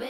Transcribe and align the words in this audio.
Hey 0.00 0.08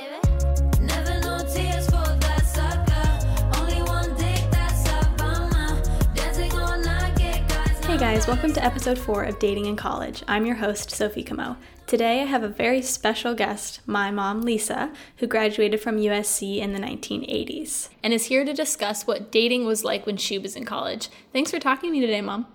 guys, 7.99 8.29
welcome 8.29 8.53
to 8.53 8.65
episode 8.65 8.97
4 8.97 9.25
of 9.25 9.41
Dating 9.41 9.67
in 9.67 9.75
College. 9.75 10.23
I'm 10.29 10.47
your 10.47 10.55
host, 10.55 10.93
Sophie 10.93 11.25
Comeau. 11.25 11.57
Today 11.89 12.23
I 12.23 12.27
have 12.27 12.45
a 12.45 12.49
very 12.49 12.83
special 12.83 13.35
guest, 13.35 13.81
my 13.85 14.13
mom, 14.13 14.43
Lisa, 14.43 14.93
who 15.17 15.27
graduated 15.27 15.81
from 15.81 15.97
USC 15.97 16.59
in 16.59 16.73
the 16.73 16.79
1980s 16.79 17.89
and 18.05 18.13
is 18.13 18.27
here 18.27 18.45
to 18.45 18.53
discuss 18.53 19.09
what 19.09 19.33
dating 19.33 19.65
was 19.65 19.83
like 19.83 20.07
when 20.07 20.17
she 20.17 20.39
was 20.39 20.55
in 20.55 20.65
college. 20.65 21.09
Thanks 21.33 21.51
for 21.51 21.59
talking 21.59 21.91
to 21.91 21.93
me 21.93 22.01
today, 22.01 22.21
Mom. 22.21 22.47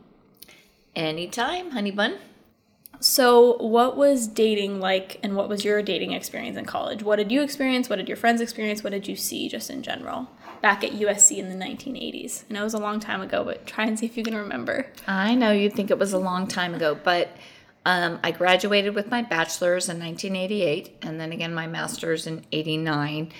Anytime, 0.95 1.71
honey 1.71 1.91
bun. 1.91 2.17
So, 2.99 3.57
what 3.57 3.97
was 3.97 4.27
dating 4.27 4.79
like 4.79 5.19
and 5.23 5.35
what 5.35 5.49
was 5.49 5.63
your 5.63 5.81
dating 5.81 6.13
experience 6.13 6.57
in 6.57 6.65
college? 6.65 7.03
What 7.03 7.17
did 7.17 7.31
you 7.31 7.41
experience? 7.41 7.89
What 7.89 7.97
did 7.97 8.07
your 8.07 8.17
friends 8.17 8.41
experience? 8.41 8.83
What 8.83 8.91
did 8.91 9.07
you 9.07 9.15
see 9.15 9.49
just 9.49 9.69
in 9.69 9.83
general 9.83 10.29
back 10.61 10.83
at 10.83 10.91
USC 10.91 11.37
in 11.37 11.49
the 11.49 11.65
1980s? 11.65 12.43
I 12.49 12.53
know 12.53 12.61
it 12.61 12.63
was 12.63 12.73
a 12.73 12.79
long 12.79 12.99
time 12.99 13.21
ago, 13.21 13.43
but 13.43 13.67
try 13.67 13.85
and 13.85 13.97
see 13.97 14.05
if 14.05 14.17
you 14.17 14.23
can 14.23 14.35
remember. 14.35 14.87
I 15.07 15.35
know 15.35 15.51
you'd 15.51 15.73
think 15.73 15.91
it 15.91 15.99
was 15.99 16.13
a 16.13 16.17
long 16.17 16.47
time 16.47 16.73
ago, 16.73 16.97
but 17.01 17.35
um, 17.85 18.19
I 18.23 18.31
graduated 18.31 18.95
with 18.95 19.11
my 19.11 19.21
bachelor's 19.21 19.89
in 19.89 19.99
1988 19.99 20.97
and 21.03 21.19
then 21.19 21.31
again 21.31 21.53
my 21.53 21.67
master's 21.67 22.25
in 22.25 22.45
89. 22.51 23.31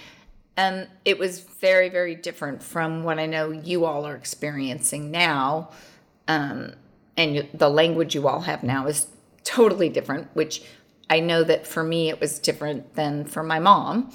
And 0.57 0.87
it 1.03 1.17
was 1.17 1.39
very, 1.41 1.89
very 1.89 2.15
different 2.15 2.63
from 2.63 3.03
what 3.03 3.19
I 3.19 3.25
know 3.25 3.51
you 3.51 3.85
all 3.85 4.05
are 4.05 4.15
experiencing 4.15 5.11
now. 5.11 5.71
Um, 6.27 6.73
and 7.17 7.47
the 7.53 7.69
language 7.69 8.15
you 8.15 8.27
all 8.27 8.41
have 8.41 8.63
now 8.63 8.87
is 8.87 9.07
totally 9.45 9.87
different, 9.87 10.27
which 10.33 10.63
I 11.09 11.21
know 11.21 11.43
that 11.43 11.65
for 11.65 11.83
me 11.83 12.09
it 12.09 12.19
was 12.19 12.39
different 12.39 12.95
than 12.95 13.23
for 13.23 13.43
my 13.43 13.59
mom 13.59 14.11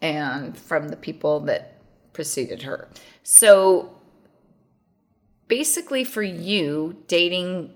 and 0.00 0.56
from 0.56 0.88
the 0.90 0.96
people 0.96 1.40
that 1.40 1.80
preceded 2.12 2.62
her. 2.62 2.88
So 3.22 3.98
basically, 5.48 6.04
for 6.04 6.22
you, 6.22 7.02
dating 7.08 7.74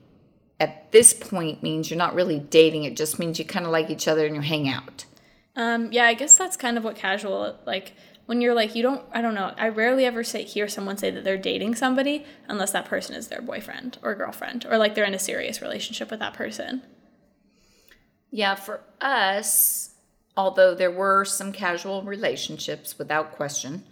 at 0.60 0.92
this 0.92 1.14
point 1.14 1.62
means 1.62 1.90
you're 1.90 1.98
not 1.98 2.14
really 2.14 2.38
dating, 2.38 2.84
it 2.84 2.96
just 2.96 3.18
means 3.18 3.38
you 3.38 3.44
kind 3.44 3.64
of 3.64 3.72
like 3.72 3.90
each 3.90 4.06
other 4.06 4.26
and 4.26 4.34
you 4.34 4.42
hang 4.42 4.68
out. 4.68 5.06
Um, 5.56 5.90
yeah, 5.90 6.04
I 6.04 6.14
guess 6.14 6.36
that's 6.36 6.56
kind 6.56 6.76
of 6.76 6.84
what 6.84 6.96
casual 6.96 7.58
like 7.66 7.92
when 8.30 8.40
you're 8.40 8.54
like 8.54 8.76
you 8.76 8.82
don't 8.84 9.02
I 9.12 9.22
don't 9.22 9.34
know. 9.34 9.52
I 9.58 9.70
rarely 9.70 10.04
ever 10.04 10.22
say 10.22 10.44
hear 10.44 10.68
someone 10.68 10.96
say 10.96 11.10
that 11.10 11.24
they're 11.24 11.36
dating 11.36 11.74
somebody 11.74 12.24
unless 12.46 12.70
that 12.70 12.84
person 12.84 13.16
is 13.16 13.26
their 13.26 13.42
boyfriend 13.42 13.98
or 14.04 14.14
girlfriend 14.14 14.64
or 14.70 14.78
like 14.78 14.94
they're 14.94 15.04
in 15.04 15.14
a 15.14 15.18
serious 15.18 15.60
relationship 15.60 16.12
with 16.12 16.20
that 16.20 16.34
person. 16.34 16.82
Yeah, 18.30 18.54
for 18.54 18.82
us, 19.00 19.96
although 20.36 20.76
there 20.76 20.92
were 20.92 21.24
some 21.24 21.50
casual 21.50 22.04
relationships 22.04 22.96
without 22.96 23.32
question, 23.32 23.82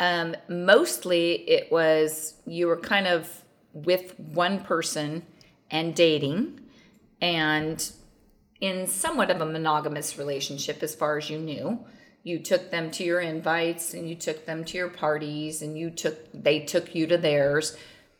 um, 0.00 0.34
mostly 0.48 1.48
it 1.48 1.70
was 1.70 2.34
you 2.46 2.66
were 2.66 2.76
kind 2.76 3.06
of 3.06 3.44
with 3.72 4.18
one 4.18 4.64
person 4.64 5.22
and 5.70 5.94
dating 5.94 6.58
and 7.22 7.92
in 8.60 8.88
somewhat 8.88 9.30
of 9.30 9.40
a 9.40 9.46
monogamous 9.46 10.18
relationship 10.18 10.82
as 10.82 10.92
far 10.96 11.18
as 11.18 11.30
you 11.30 11.38
knew. 11.38 11.78
You 12.22 12.38
took 12.38 12.70
them 12.70 12.90
to 12.92 13.04
your 13.04 13.20
invites 13.20 13.94
and 13.94 14.08
you 14.08 14.14
took 14.14 14.46
them 14.46 14.64
to 14.64 14.76
your 14.76 14.88
parties 14.88 15.62
and 15.62 15.78
you 15.78 15.90
took 15.90 16.30
they 16.32 16.60
took 16.60 16.94
you 16.94 17.06
to 17.06 17.16
theirs. 17.16 17.76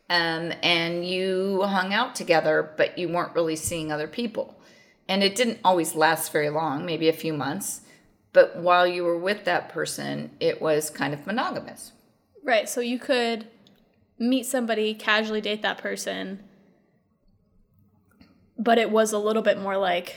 Um, 0.08 0.52
and 0.62 1.06
you 1.06 1.62
hung 1.62 1.94
out 1.94 2.16
together, 2.16 2.72
but 2.76 2.98
you 2.98 3.08
weren't 3.08 3.34
really 3.34 3.54
seeing 3.54 3.92
other 3.92 4.08
people. 4.08 4.60
And 5.08 5.22
it 5.22 5.36
didn't 5.36 5.60
always 5.64 5.94
last 5.94 6.32
very 6.32 6.50
long, 6.50 6.84
maybe 6.84 7.08
a 7.08 7.12
few 7.12 7.32
months. 7.32 7.82
But 8.32 8.56
while 8.56 8.86
you 8.86 9.04
were 9.04 9.18
with 9.18 9.44
that 9.44 9.68
person, 9.68 10.30
it 10.40 10.60
was 10.60 10.90
kind 10.90 11.14
of 11.14 11.26
monogamous. 11.26 11.92
Right. 12.42 12.68
So 12.68 12.80
you 12.80 12.98
could 12.98 13.46
meet 14.18 14.46
somebody, 14.46 14.94
casually 14.94 15.40
date 15.40 15.62
that 15.62 15.78
person, 15.78 16.40
but 18.58 18.78
it 18.78 18.90
was 18.90 19.12
a 19.12 19.18
little 19.18 19.42
bit 19.42 19.58
more 19.58 19.76
like 19.76 20.16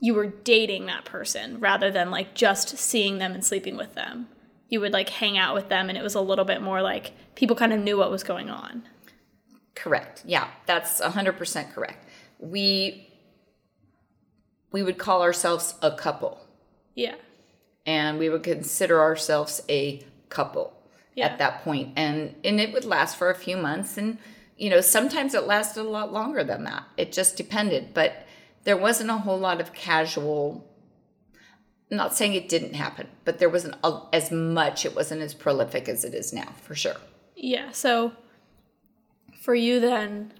you 0.00 0.14
were 0.14 0.26
dating 0.26 0.86
that 0.86 1.04
person 1.04 1.60
rather 1.60 1.90
than 1.90 2.10
like 2.10 2.34
just 2.34 2.78
seeing 2.78 3.18
them 3.18 3.32
and 3.32 3.44
sleeping 3.44 3.76
with 3.76 3.94
them. 3.94 4.28
You 4.68 4.80
would 4.80 4.92
like 4.92 5.08
hang 5.10 5.36
out 5.36 5.54
with 5.54 5.68
them 5.68 5.88
and 5.88 5.98
it 5.98 6.02
was 6.02 6.14
a 6.14 6.20
little 6.20 6.44
bit 6.44 6.62
more 6.62 6.80
like 6.80 7.12
people 7.34 7.54
kind 7.56 7.72
of 7.72 7.80
knew 7.80 7.98
what 7.98 8.10
was 8.10 8.22
going 8.22 8.48
on. 8.50 8.84
Correct. 9.74 10.22
Yeah, 10.26 10.48
that's 10.66 11.00
100% 11.00 11.72
correct. 11.72 12.06
We 12.38 13.06
we 14.72 14.82
would 14.82 14.98
call 14.98 15.22
ourselves 15.22 15.74
a 15.82 15.90
couple 15.90 16.40
Yeah. 16.94 17.16
and 17.84 18.18
we 18.18 18.28
would 18.28 18.42
consider 18.44 19.00
ourselves 19.00 19.60
a 19.68 20.04
couple 20.28 20.72
Yeah. 21.14 21.26
at 21.26 21.38
that 21.38 21.62
point 21.64 21.92
and 21.96 22.34
and 22.44 22.60
it 22.60 22.72
would 22.72 22.84
last 22.84 23.16
for 23.16 23.30
a 23.30 23.34
few 23.34 23.56
months 23.56 23.98
and 23.98 24.18
you 24.56 24.70
know 24.70 24.80
sometimes 24.80 25.34
it 25.34 25.42
lasted 25.44 25.80
a 25.80 25.88
lot 25.88 26.12
longer 26.12 26.44
than 26.44 26.62
that 26.64 26.84
it 26.96 27.10
just 27.12 27.36
depended 27.36 27.92
but 27.94 28.24
there 28.64 28.76
wasn't 28.76 29.10
a 29.10 29.18
whole 29.18 29.38
lot 29.38 29.60
of 29.60 29.72
casual 29.72 30.66
I'm 31.90 31.96
not 31.96 32.14
saying 32.14 32.34
it 32.34 32.48
didn't 32.48 32.74
happen 32.74 33.08
but 33.24 33.38
there 33.38 33.48
wasn't 33.48 33.76
a, 33.82 34.00
as 34.12 34.30
much 34.30 34.84
it 34.84 34.94
wasn't 34.94 35.22
as 35.22 35.34
prolific 35.34 35.88
as 35.88 36.04
it 36.04 36.14
is 36.14 36.32
now 36.32 36.54
for 36.62 36.74
sure 36.74 36.96
Yeah. 37.36 37.70
So 37.70 38.12
for 39.40 39.54
you 39.54 39.80
then, 39.80 40.32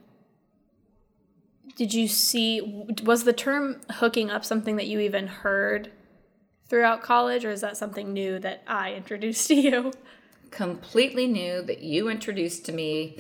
did 1.75 1.95
you 1.95 2.07
see, 2.07 2.87
was 3.03 3.25
the 3.25 3.33
term 3.33 3.81
hooking 3.93 4.31
up 4.31 4.45
something 4.45 4.77
that 4.77 4.87
you 4.87 5.01
even 5.01 5.27
heard 5.27 5.91
throughout 6.69 7.03
college, 7.03 7.45
or 7.45 7.51
is 7.51 7.63
that 7.63 7.79
something 7.79 8.13
new 8.13 8.39
that 8.39 8.63
I 8.67 8.93
introduced 8.93 9.49
to 9.49 9.55
you? 9.55 9.93
completely 10.51 11.27
new 11.29 11.63
that 11.63 11.81
you 11.81 12.09
introduced 12.09 12.67
to 12.67 12.73
me 12.73 13.17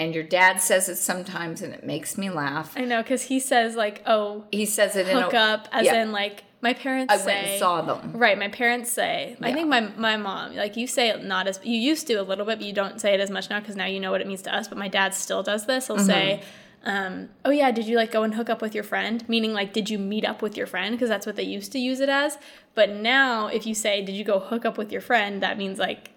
and 0.00 0.14
your 0.14 0.24
dad 0.24 0.60
says 0.60 0.88
it 0.88 0.96
sometimes 0.96 1.60
and 1.60 1.74
it 1.74 1.84
makes 1.84 2.16
me 2.16 2.30
laugh 2.30 2.72
I 2.74 2.86
know, 2.86 3.02
because 3.02 3.22
he 3.22 3.38
says, 3.38 3.76
like, 3.76 4.02
oh, 4.06 4.44
he 4.50 4.64
says 4.64 4.96
it 4.96 5.06
hook 5.06 5.34
in 5.34 5.38
a, 5.38 5.42
up, 5.42 5.68
as 5.70 5.84
yeah. 5.84 6.02
in, 6.02 6.10
like, 6.10 6.44
my 6.62 6.74
parents 6.74 7.12
I 7.12 7.18
say. 7.18 7.24
went 7.26 7.46
and 7.46 7.58
saw 7.58 7.82
them 7.82 8.12
Right, 8.14 8.38
my 8.38 8.48
parents 8.48 8.90
say. 8.90 9.36
I 9.40 9.52
think 9.52 9.68
my 9.68 9.80
my 9.80 10.16
mom, 10.16 10.56
like 10.56 10.76
you 10.76 10.86
say 10.86 11.08
it 11.08 11.24
not 11.24 11.46
as 11.46 11.58
you 11.62 11.78
used 11.78 12.06
to 12.08 12.14
a 12.14 12.22
little 12.22 12.44
bit, 12.44 12.58
but 12.58 12.66
you 12.66 12.74
don't 12.74 13.00
say 13.00 13.14
it 13.14 13.20
as 13.20 13.30
much 13.30 13.48
now 13.48 13.60
because 13.60 13.76
now 13.76 13.86
you 13.86 13.98
know 13.98 14.10
what 14.10 14.20
it 14.20 14.26
means 14.26 14.42
to 14.42 14.54
us. 14.54 14.68
But 14.68 14.76
my 14.76 14.88
dad 14.88 15.14
still 15.14 15.42
does 15.42 15.64
this. 15.64 15.86
He'll 15.86 15.98
say, 15.98 16.42
um, 16.84 17.30
"Oh 17.46 17.50
yeah, 17.50 17.70
did 17.70 17.86
you 17.86 17.96
like 17.96 18.12
go 18.12 18.24
and 18.24 18.34
hook 18.34 18.50
up 18.50 18.60
with 18.60 18.74
your 18.74 18.84
friend?" 18.84 19.26
Meaning 19.26 19.54
like, 19.54 19.72
did 19.72 19.88
you 19.88 19.98
meet 19.98 20.26
up 20.26 20.42
with 20.42 20.54
your 20.54 20.66
friend? 20.66 20.94
Because 20.94 21.08
that's 21.08 21.24
what 21.24 21.36
they 21.36 21.44
used 21.44 21.72
to 21.72 21.78
use 21.78 21.98
it 22.00 22.10
as. 22.10 22.36
But 22.74 22.90
now, 22.90 23.46
if 23.46 23.66
you 23.66 23.74
say, 23.74 24.04
"Did 24.04 24.14
you 24.14 24.24
go 24.24 24.38
hook 24.38 24.66
up 24.66 24.76
with 24.76 24.92
your 24.92 25.00
friend?" 25.00 25.42
That 25.42 25.56
means 25.56 25.78
like, 25.78 26.10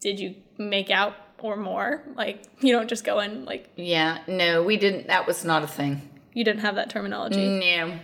did 0.00 0.18
you 0.18 0.36
make 0.56 0.90
out 0.90 1.14
or 1.44 1.56
more? 1.56 2.02
Like 2.16 2.42
you 2.60 2.72
don't 2.72 2.88
just 2.88 3.04
go 3.04 3.18
and 3.18 3.44
like 3.44 3.68
yeah 3.76 4.18
no 4.26 4.62
we 4.62 4.76
didn't 4.78 5.06
that 5.08 5.26
was 5.26 5.44
not 5.44 5.62
a 5.62 5.66
thing 5.66 6.00
you 6.32 6.42
didn't 6.42 6.62
have 6.62 6.74
that 6.76 6.88
terminology. 6.90 7.46
no 7.60 7.98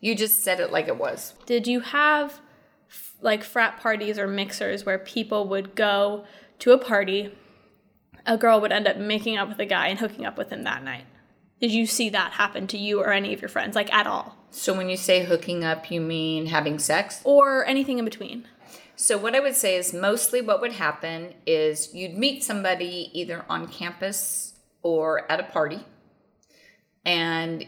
you 0.00 0.14
just 0.14 0.42
said 0.42 0.58
it 0.58 0.72
like 0.72 0.88
it 0.88 0.96
was 0.96 1.34
Did 1.46 1.66
you 1.66 1.80
have 1.80 2.40
like 3.20 3.44
frat 3.44 3.78
parties 3.78 4.18
or 4.18 4.26
mixers 4.26 4.86
where 4.86 4.98
people 4.98 5.46
would 5.48 5.74
go 5.76 6.24
to 6.60 6.72
a 6.72 6.78
party, 6.78 7.30
a 8.24 8.38
girl 8.38 8.60
would 8.60 8.72
end 8.72 8.88
up 8.88 8.96
making 8.96 9.36
up 9.36 9.48
with 9.50 9.58
a 9.58 9.66
guy 9.66 9.88
and 9.88 9.98
hooking 9.98 10.24
up 10.24 10.38
with 10.38 10.48
him 10.50 10.62
that 10.62 10.82
night? 10.82 11.04
Did 11.60 11.70
you 11.72 11.84
see 11.86 12.08
that 12.08 12.32
happen 12.32 12.66
to 12.68 12.78
you 12.78 13.00
or 13.00 13.12
any 13.12 13.34
of 13.34 13.42
your 13.42 13.50
friends, 13.50 13.76
like 13.76 13.92
at 13.92 14.06
all? 14.06 14.36
so 14.52 14.74
when 14.76 14.88
you 14.88 14.96
say 14.96 15.24
hooking 15.24 15.62
up 15.62 15.90
you 15.92 16.00
mean 16.00 16.46
having 16.46 16.78
sex 16.78 17.20
Or 17.24 17.64
anything 17.66 17.98
in 17.98 18.04
between? 18.04 18.48
So 19.00 19.16
what 19.16 19.34
I 19.34 19.40
would 19.40 19.56
say 19.56 19.76
is 19.76 19.94
mostly 19.94 20.42
what 20.42 20.60
would 20.60 20.74
happen 20.74 21.32
is 21.46 21.94
you'd 21.94 22.18
meet 22.18 22.44
somebody 22.44 23.10
either 23.14 23.46
on 23.48 23.66
campus 23.66 24.52
or 24.82 25.30
at 25.32 25.40
a 25.40 25.44
party. 25.44 25.80
And 27.06 27.66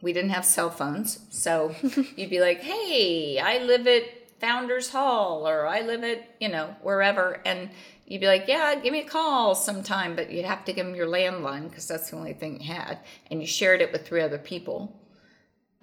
we 0.00 0.12
didn't 0.12 0.30
have 0.30 0.44
cell 0.44 0.70
phones. 0.70 1.18
So 1.30 1.74
you'd 2.16 2.30
be 2.30 2.38
like, 2.38 2.60
"Hey, 2.60 3.40
I 3.40 3.58
live 3.58 3.88
at 3.88 4.04
Founders 4.38 4.90
Hall 4.90 5.48
or 5.48 5.66
I 5.66 5.80
live 5.80 6.04
at, 6.04 6.36
you 6.40 6.48
know, 6.48 6.76
wherever." 6.80 7.40
And 7.44 7.70
you'd 8.06 8.20
be 8.20 8.28
like, 8.28 8.44
"Yeah, 8.46 8.76
give 8.76 8.92
me 8.92 9.00
a 9.00 9.08
call 9.08 9.56
sometime." 9.56 10.14
But 10.14 10.30
you'd 10.30 10.44
have 10.44 10.64
to 10.66 10.72
give 10.72 10.86
them 10.86 10.94
your 10.94 11.08
landline 11.08 11.68
because 11.68 11.88
that's 11.88 12.10
the 12.10 12.16
only 12.16 12.34
thing 12.34 12.60
you 12.60 12.72
had, 12.72 13.00
and 13.32 13.40
you 13.40 13.48
shared 13.48 13.80
it 13.80 13.90
with 13.90 14.06
three 14.06 14.22
other 14.22 14.38
people. 14.38 14.96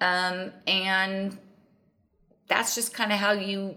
Um, 0.00 0.52
and 0.66 1.36
that's 2.48 2.74
just 2.74 2.94
kind 2.94 3.12
of 3.12 3.18
how 3.18 3.32
you 3.32 3.76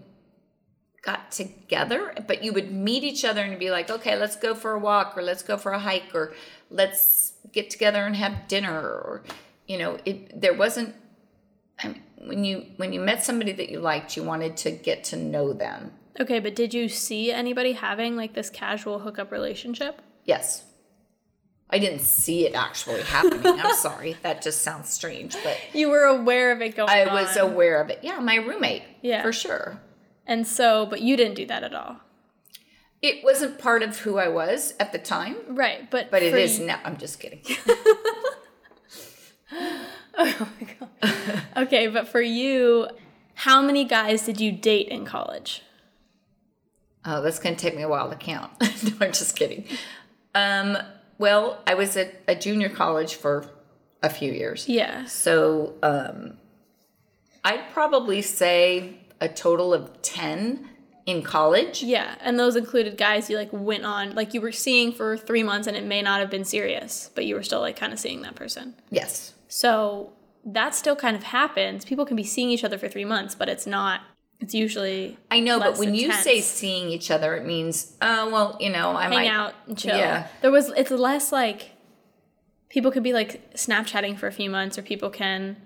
got 1.02 1.30
together, 1.30 2.12
but 2.26 2.42
you 2.42 2.52
would 2.52 2.72
meet 2.72 3.04
each 3.04 3.24
other 3.24 3.42
and 3.42 3.58
be 3.58 3.70
like, 3.70 3.90
okay, 3.90 4.16
let's 4.16 4.36
go 4.36 4.54
for 4.54 4.72
a 4.72 4.78
walk 4.78 5.16
or 5.16 5.22
let's 5.22 5.42
go 5.42 5.56
for 5.56 5.72
a 5.72 5.78
hike 5.78 6.14
or 6.14 6.34
let's 6.70 7.32
get 7.52 7.70
together 7.70 8.04
and 8.04 8.16
have 8.16 8.48
dinner 8.48 8.78
or 8.80 9.22
you 9.66 9.78
know, 9.78 9.98
it 10.04 10.40
there 10.40 10.54
wasn't 10.54 10.94
I 11.82 11.88
mean, 11.88 12.02
when 12.18 12.44
you 12.44 12.66
when 12.76 12.92
you 12.92 13.00
met 13.00 13.22
somebody 13.22 13.52
that 13.52 13.68
you 13.68 13.80
liked, 13.80 14.16
you 14.16 14.22
wanted 14.22 14.56
to 14.58 14.70
get 14.70 15.04
to 15.04 15.16
know 15.16 15.52
them. 15.52 15.92
Okay, 16.20 16.40
but 16.40 16.56
did 16.56 16.74
you 16.74 16.88
see 16.88 17.30
anybody 17.30 17.72
having 17.74 18.16
like 18.16 18.34
this 18.34 18.50
casual 18.50 18.98
hookup 19.00 19.30
relationship? 19.30 20.02
Yes. 20.24 20.64
I 21.70 21.78
didn't 21.78 22.00
see 22.00 22.46
it 22.46 22.54
actually 22.54 23.02
happening. 23.02 23.60
I'm 23.60 23.74
sorry. 23.76 24.16
That 24.22 24.40
just 24.42 24.62
sounds 24.62 24.88
strange, 24.90 25.36
but 25.44 25.56
You 25.74 25.90
were 25.90 26.04
aware 26.04 26.50
of 26.50 26.62
it 26.62 26.74
going 26.74 26.88
I 26.88 27.04
on. 27.04 27.12
was 27.14 27.36
aware 27.36 27.80
of 27.80 27.90
it. 27.90 28.00
Yeah, 28.02 28.18
my 28.20 28.36
roommate. 28.36 28.82
Yeah. 29.02 29.22
For 29.22 29.32
sure. 29.34 29.78
And 30.28 30.46
so, 30.46 30.86
but 30.86 31.00
you 31.00 31.16
didn't 31.16 31.34
do 31.34 31.46
that 31.46 31.64
at 31.64 31.74
all. 31.74 31.96
It 33.02 33.24
wasn't 33.24 33.58
part 33.58 33.82
of 33.82 33.98
who 34.00 34.18
I 34.18 34.28
was 34.28 34.74
at 34.78 34.92
the 34.92 34.98
time, 34.98 35.36
Right. 35.48 35.90
But 35.90 36.10
but 36.10 36.22
it 36.22 36.34
is 36.34 36.60
y- 36.60 36.66
now. 36.66 36.80
I'm 36.84 36.96
just 36.96 37.18
kidding. 37.18 37.40
Oh 40.20 40.48
my 40.60 40.66
god. 40.80 41.42
okay, 41.56 41.86
but 41.86 42.08
for 42.08 42.20
you, 42.20 42.88
how 43.34 43.62
many 43.62 43.84
guys 43.84 44.26
did 44.26 44.40
you 44.40 44.50
date 44.50 44.88
in 44.88 45.04
college? 45.04 45.62
Oh, 47.04 47.22
that's 47.22 47.38
going 47.38 47.54
to 47.54 47.60
take 47.60 47.76
me 47.76 47.82
a 47.82 47.88
while 47.88 48.10
to 48.10 48.16
count. 48.16 48.50
no, 48.60 48.92
I'm 49.00 49.12
just 49.12 49.36
kidding. 49.36 49.64
Um, 50.34 50.76
well, 51.18 51.62
I 51.68 51.74
was 51.74 51.96
at 51.96 52.20
a 52.26 52.34
junior 52.34 52.68
college 52.68 53.14
for 53.14 53.48
a 54.02 54.10
few 54.10 54.32
years. 54.32 54.68
Yeah. 54.68 55.04
So 55.04 55.74
um, 55.84 56.36
I'd 57.44 57.70
probably 57.72 58.20
say 58.20 58.98
a 59.20 59.28
total 59.28 59.74
of 59.74 60.02
10 60.02 60.68
in 61.08 61.22
college. 61.22 61.82
Yeah, 61.82 62.16
and 62.20 62.38
those 62.38 62.54
included 62.54 62.98
guys 62.98 63.30
you 63.30 63.36
like 63.38 63.48
went 63.50 63.84
on, 63.86 64.14
like 64.14 64.34
you 64.34 64.42
were 64.42 64.52
seeing 64.52 64.92
for 64.92 65.16
three 65.16 65.42
months, 65.42 65.66
and 65.66 65.74
it 65.74 65.84
may 65.84 66.02
not 66.02 66.20
have 66.20 66.28
been 66.28 66.44
serious, 66.44 67.10
but 67.14 67.24
you 67.24 67.34
were 67.34 67.42
still 67.42 67.60
like 67.60 67.76
kind 67.76 67.94
of 67.94 67.98
seeing 67.98 68.20
that 68.22 68.34
person. 68.34 68.74
Yes. 68.90 69.32
So 69.48 70.12
that 70.44 70.74
still 70.74 70.96
kind 70.96 71.16
of 71.16 71.22
happens. 71.22 71.86
People 71.86 72.04
can 72.04 72.14
be 72.14 72.24
seeing 72.24 72.50
each 72.50 72.62
other 72.62 72.76
for 72.76 72.88
three 72.88 73.06
months, 73.06 73.34
but 73.34 73.48
it's 73.48 73.66
not. 73.66 74.02
It's 74.40 74.54
usually 74.54 75.16
I 75.30 75.40
know, 75.40 75.58
but 75.58 75.78
when 75.78 75.94
you 75.94 76.12
say 76.12 76.42
seeing 76.42 76.90
each 76.90 77.10
other, 77.10 77.34
it 77.34 77.44
means, 77.44 77.96
uh, 78.02 78.28
well, 78.30 78.56
you 78.60 78.70
know, 78.70 78.90
I 78.90 79.04
hang 79.04 79.12
might. 79.12 79.28
out 79.28 79.54
and 79.66 79.76
chill. 79.76 79.96
Yeah. 79.96 80.28
There 80.42 80.52
was 80.52 80.68
it's 80.76 80.90
less 80.90 81.32
like 81.32 81.70
people 82.68 82.90
could 82.90 83.02
be 83.02 83.14
like 83.14 83.52
Snapchatting 83.54 84.18
for 84.18 84.26
a 84.26 84.32
few 84.32 84.50
months, 84.50 84.76
or 84.78 84.82
people 84.82 85.08
can 85.08 85.56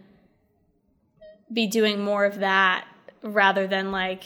be 1.52 1.66
doing 1.66 2.00
more 2.00 2.24
of 2.24 2.38
that 2.38 2.86
rather 3.22 3.66
than 3.66 3.92
like 3.92 4.24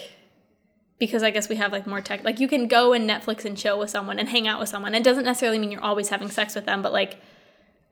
because 0.99 1.23
I 1.23 1.31
guess 1.31 1.49
we 1.49 1.57
have 1.57 1.73
like 1.73 1.87
more 1.87 2.01
tech. 2.01 2.25
Like 2.25 2.41
you 2.41 2.49
can 2.49 2.69
go 2.69 2.93
and 2.93 3.09
Netflix 3.09 3.45
and 3.45 3.57
chill 3.57 3.79
with 3.79 3.91
someone 3.91 4.19
and 4.19 4.29
hang 4.29 4.49
out 4.49 4.59
with 4.59 4.69
someone. 4.69 4.95
It 4.95 5.05
doesn't 5.05 5.25
necessarily 5.25 5.59
mean 5.59 5.71
you're 5.71 5.85
always 5.85 6.09
having 6.09 6.31
sex 6.31 6.55
with 6.55 6.65
them, 6.65 6.83
but 6.83 6.93
like 6.93 7.19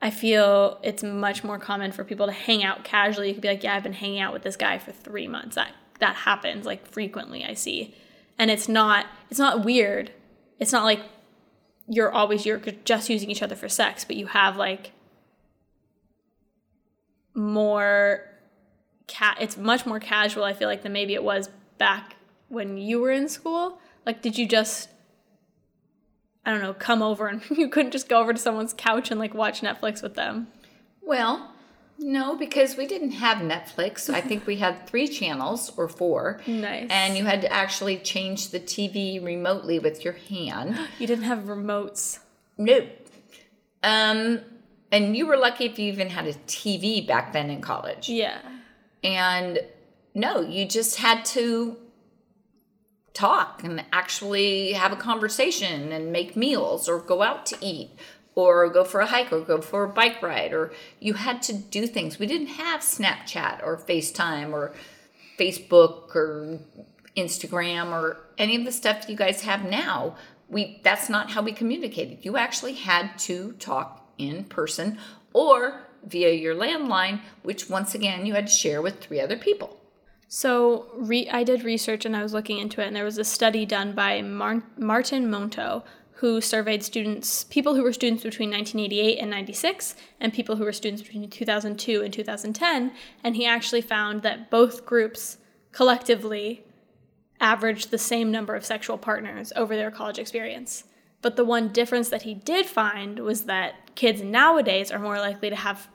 I 0.00 0.10
feel 0.10 0.78
it's 0.82 1.02
much 1.02 1.44
more 1.44 1.58
common 1.58 1.92
for 1.92 2.04
people 2.04 2.26
to 2.26 2.32
hang 2.32 2.64
out 2.64 2.84
casually. 2.84 3.28
You 3.28 3.34
could 3.34 3.42
be 3.42 3.48
like, 3.48 3.62
yeah, 3.62 3.74
I've 3.74 3.82
been 3.82 3.92
hanging 3.92 4.20
out 4.20 4.32
with 4.32 4.42
this 4.42 4.56
guy 4.56 4.78
for 4.78 4.92
three 4.92 5.28
months. 5.28 5.54
That 5.56 5.72
that 6.00 6.16
happens 6.16 6.66
like 6.66 6.86
frequently. 6.86 7.44
I 7.44 7.54
see, 7.54 7.94
and 8.38 8.50
it's 8.50 8.68
not 8.68 9.06
it's 9.30 9.38
not 9.38 9.64
weird. 9.64 10.10
It's 10.58 10.72
not 10.72 10.84
like 10.84 11.00
you're 11.86 12.12
always 12.12 12.46
you're 12.46 12.60
just 12.84 13.10
using 13.10 13.30
each 13.30 13.42
other 13.42 13.56
for 13.56 13.68
sex, 13.68 14.04
but 14.04 14.16
you 14.16 14.26
have 14.26 14.56
like 14.56 14.92
more 17.34 18.22
cat. 19.06 19.38
It's 19.40 19.56
much 19.56 19.86
more 19.86 20.00
casual. 20.00 20.44
I 20.44 20.52
feel 20.52 20.68
like 20.68 20.82
than 20.82 20.92
maybe 20.92 21.14
it 21.14 21.24
was 21.24 21.48
back 21.78 22.16
when 22.48 22.78
you 22.78 23.00
were 23.00 23.10
in 23.10 23.28
school. 23.28 23.78
Like, 24.06 24.22
did 24.22 24.38
you 24.38 24.46
just 24.46 24.88
I 26.46 26.50
don't 26.50 26.60
know, 26.60 26.74
come 26.74 27.02
over 27.02 27.26
and 27.26 27.42
you 27.50 27.68
couldn't 27.68 27.92
just 27.92 28.08
go 28.08 28.20
over 28.20 28.32
to 28.32 28.38
someone's 28.38 28.74
couch 28.76 29.10
and 29.10 29.18
like 29.18 29.34
watch 29.34 29.62
Netflix 29.62 30.02
with 30.02 30.14
them. 30.14 30.48
Well, 31.02 31.52
no, 31.98 32.36
because 32.36 32.76
we 32.76 32.86
didn't 32.86 33.12
have 33.12 33.38
Netflix. 33.38 34.12
I 34.12 34.20
think 34.20 34.46
we 34.46 34.56
had 34.56 34.86
three 34.86 35.06
channels 35.08 35.72
or 35.76 35.88
four. 35.88 36.40
Nice. 36.46 36.88
And 36.90 37.16
you 37.16 37.24
had 37.24 37.40
to 37.42 37.52
actually 37.52 37.98
change 37.98 38.50
the 38.50 38.60
TV 38.60 39.22
remotely 39.24 39.78
with 39.78 40.04
your 40.04 40.14
hand. 40.14 40.78
You 40.98 41.06
didn't 41.06 41.24
have 41.24 41.40
remotes. 41.40 42.20
Nope. 42.56 42.88
Um, 43.82 44.40
and 44.90 45.16
you 45.16 45.26
were 45.26 45.36
lucky 45.36 45.66
if 45.66 45.78
you 45.78 45.92
even 45.92 46.08
had 46.08 46.26
a 46.26 46.34
TV 46.46 47.06
back 47.06 47.32
then 47.32 47.50
in 47.50 47.60
college. 47.60 48.08
Yeah. 48.08 48.38
And 49.04 49.60
no, 50.14 50.40
you 50.40 50.66
just 50.66 50.96
had 50.96 51.24
to 51.26 51.76
talk 53.12 53.62
and 53.62 53.84
actually 53.92 54.72
have 54.72 54.92
a 54.92 54.96
conversation 54.96 55.92
and 55.92 56.10
make 56.10 56.34
meals 56.34 56.88
or 56.88 56.98
go 56.98 57.22
out 57.22 57.46
to 57.46 57.56
eat 57.60 57.90
or 58.34 58.68
go 58.68 58.82
for 58.82 59.00
a 59.00 59.06
hike 59.06 59.32
or 59.32 59.40
go 59.40 59.60
for 59.60 59.84
a 59.84 59.88
bike 59.88 60.20
ride 60.20 60.52
or 60.52 60.72
you 60.98 61.14
had 61.14 61.42
to 61.42 61.52
do 61.52 61.86
things. 61.86 62.18
We 62.18 62.26
didn't 62.26 62.48
have 62.48 62.80
Snapchat 62.80 63.64
or 63.64 63.76
FaceTime 63.76 64.52
or 64.52 64.74
Facebook 65.38 66.16
or 66.16 66.58
Instagram 67.16 67.92
or 67.92 68.18
any 68.38 68.56
of 68.56 68.64
the 68.64 68.72
stuff 68.72 69.08
you 69.08 69.16
guys 69.16 69.42
have 69.42 69.64
now. 69.64 70.16
We 70.48 70.80
that's 70.82 71.08
not 71.08 71.30
how 71.30 71.42
we 71.42 71.52
communicated. 71.52 72.24
You 72.24 72.36
actually 72.36 72.74
had 72.74 73.16
to 73.20 73.52
talk 73.52 74.12
in 74.18 74.44
person 74.44 74.98
or 75.32 75.82
via 76.06 76.32
your 76.32 76.54
landline, 76.54 77.20
which 77.42 77.68
once 77.68 77.94
again 77.94 78.26
you 78.26 78.34
had 78.34 78.46
to 78.46 78.52
share 78.52 78.82
with 78.82 79.00
three 79.00 79.20
other 79.20 79.36
people. 79.36 79.80
So 80.28 80.86
re- 80.94 81.28
I 81.30 81.44
did 81.44 81.64
research 81.64 82.04
and 82.04 82.16
I 82.16 82.22
was 82.22 82.32
looking 82.32 82.58
into 82.58 82.80
it, 82.80 82.86
and 82.86 82.96
there 82.96 83.04
was 83.04 83.18
a 83.18 83.24
study 83.24 83.64
done 83.64 83.92
by 83.92 84.22
Mar- 84.22 84.64
Martin 84.76 85.26
Monto 85.26 85.82
who 86.18 86.40
surveyed 86.40 86.82
students, 86.82 87.44
people 87.44 87.74
who 87.74 87.82
were 87.82 87.92
students 87.92 88.22
between 88.22 88.50
1988 88.50 89.18
and 89.18 89.30
96, 89.30 89.96
and 90.20 90.32
people 90.32 90.56
who 90.56 90.64
were 90.64 90.72
students 90.72 91.02
between 91.02 91.28
2002 91.28 92.02
and 92.02 92.14
2010, 92.14 92.92
and 93.22 93.36
he 93.36 93.44
actually 93.44 93.80
found 93.80 94.22
that 94.22 94.50
both 94.50 94.86
groups 94.86 95.38
collectively 95.72 96.64
averaged 97.40 97.90
the 97.90 97.98
same 97.98 98.30
number 98.30 98.54
of 98.54 98.64
sexual 98.64 98.96
partners 98.96 99.52
over 99.56 99.74
their 99.76 99.90
college 99.90 100.18
experience. 100.18 100.84
But 101.20 101.36
the 101.36 101.44
one 101.44 101.68
difference 101.68 102.08
that 102.10 102.22
he 102.22 102.34
did 102.34 102.66
find 102.66 103.18
was 103.18 103.44
that 103.44 103.94
kids 103.94 104.22
nowadays 104.22 104.90
are 104.90 104.98
more 104.98 105.18
likely 105.18 105.50
to 105.50 105.56
have 105.56 105.88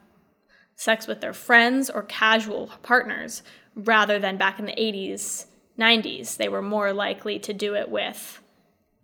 sex 0.80 1.08
with 1.08 1.20
their 1.20 1.34
friends 1.34 1.90
or 1.90 2.04
casual 2.04 2.72
partners 2.84 3.44
rather 3.76 4.18
than 4.18 4.38
back 4.38 4.60
in 4.60 4.66
the 4.66 4.72
80s, 4.72 5.46
90s. 5.78 6.38
They 6.38 6.48
were 6.48 6.62
more 6.62 6.94
likely 6.94 7.38
to 7.40 7.54
do 7.54 7.76
it 7.76 7.90
with 7.90 8.42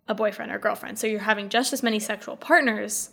a 0.08 0.16
boyfriend 0.16 0.54
or 0.54 0.58
girlfriend. 0.58 0.98
So 0.98 1.06
you're 1.06 1.20
having 1.20 1.50
just 1.50 1.74
as 1.74 1.84
many 1.84 2.00
sexual 2.00 2.38
partners, 2.38 3.10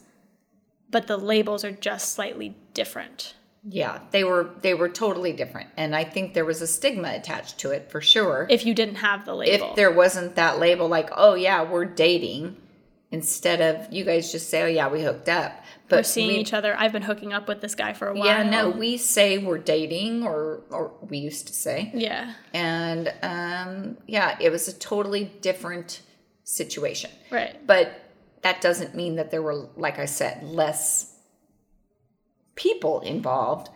but 0.89 1.09
the 1.09 1.17
labels 1.17 1.65
are 1.65 1.73
just 1.73 2.13
slightly 2.15 2.55
different. 2.73 3.35
Yeah, 3.65 3.99
they 4.13 4.23
were 4.23 4.51
they 4.61 4.75
were 4.75 4.89
totally 4.89 5.33
different, 5.33 5.71
and 5.77 5.95
I 5.95 6.03
think 6.03 6.35
there 6.35 6.45
was 6.45 6.61
a 6.63 6.67
stigma 6.67 7.15
attached 7.15 7.59
to 7.59 7.71
it 7.71 7.91
for 7.93 8.01
sure. 8.01 8.47
If 8.51 8.67
you 8.67 8.75
didn't 8.75 8.97
have 8.97 9.25
the 9.25 9.35
label. 9.35 9.71
if 9.71 9.77
there 9.77 9.93
wasn't 9.93 10.35
that 10.35 10.59
label, 10.59 10.89
like, 10.89 11.11
oh 11.17 11.35
yeah, 11.35 11.63
we're 11.63 11.85
dating, 11.85 12.57
instead 13.13 13.61
of 13.61 13.93
you 13.93 14.05
guys 14.05 14.33
just 14.33 14.51
say, 14.51 14.63
oh 14.63 14.67
yeah, 14.67 14.89
we 14.89 15.03
hooked 15.03 15.29
up, 15.29 15.53
but 15.89 15.99
we're 15.99 16.03
seeing 16.03 16.29
we, 16.29 16.35
each 16.37 16.53
other. 16.53 16.75
I've 16.77 16.93
been 16.93 17.03
hooking 17.03 17.33
up 17.33 17.47
with 17.47 17.61
this 17.61 17.75
guy 17.77 17.93
for 17.93 18.09
a 18.09 18.15
while. 18.15 18.25
Yeah, 18.27 18.43
no, 18.43 18.71
we 18.71 18.97
say 18.97 19.39
we're 19.39 19.59
dating, 19.59 20.25
or 20.25 20.63
or 20.71 20.93
we 21.09 21.19
used 21.19 21.47
to 21.47 21.53
say, 21.53 21.91
Yeah. 21.95 22.35
and 22.53 23.13
um, 23.23 23.99
yeah, 24.07 24.37
it 24.41 24.51
was 24.51 24.67
a 24.67 24.73
totally 24.73 25.25
different 25.43 26.01
situation. 26.45 27.11
Right. 27.31 27.65
But 27.67 28.01
that 28.43 28.61
doesn't 28.61 28.97
mean 28.97 29.15
that 29.17 29.31
there 29.31 29.43
were, 29.43 29.69
like 29.77 29.99
I 30.01 30.07
said, 30.07 30.43
less 30.43 31.15
people 32.57 33.01
involved, 33.01 33.69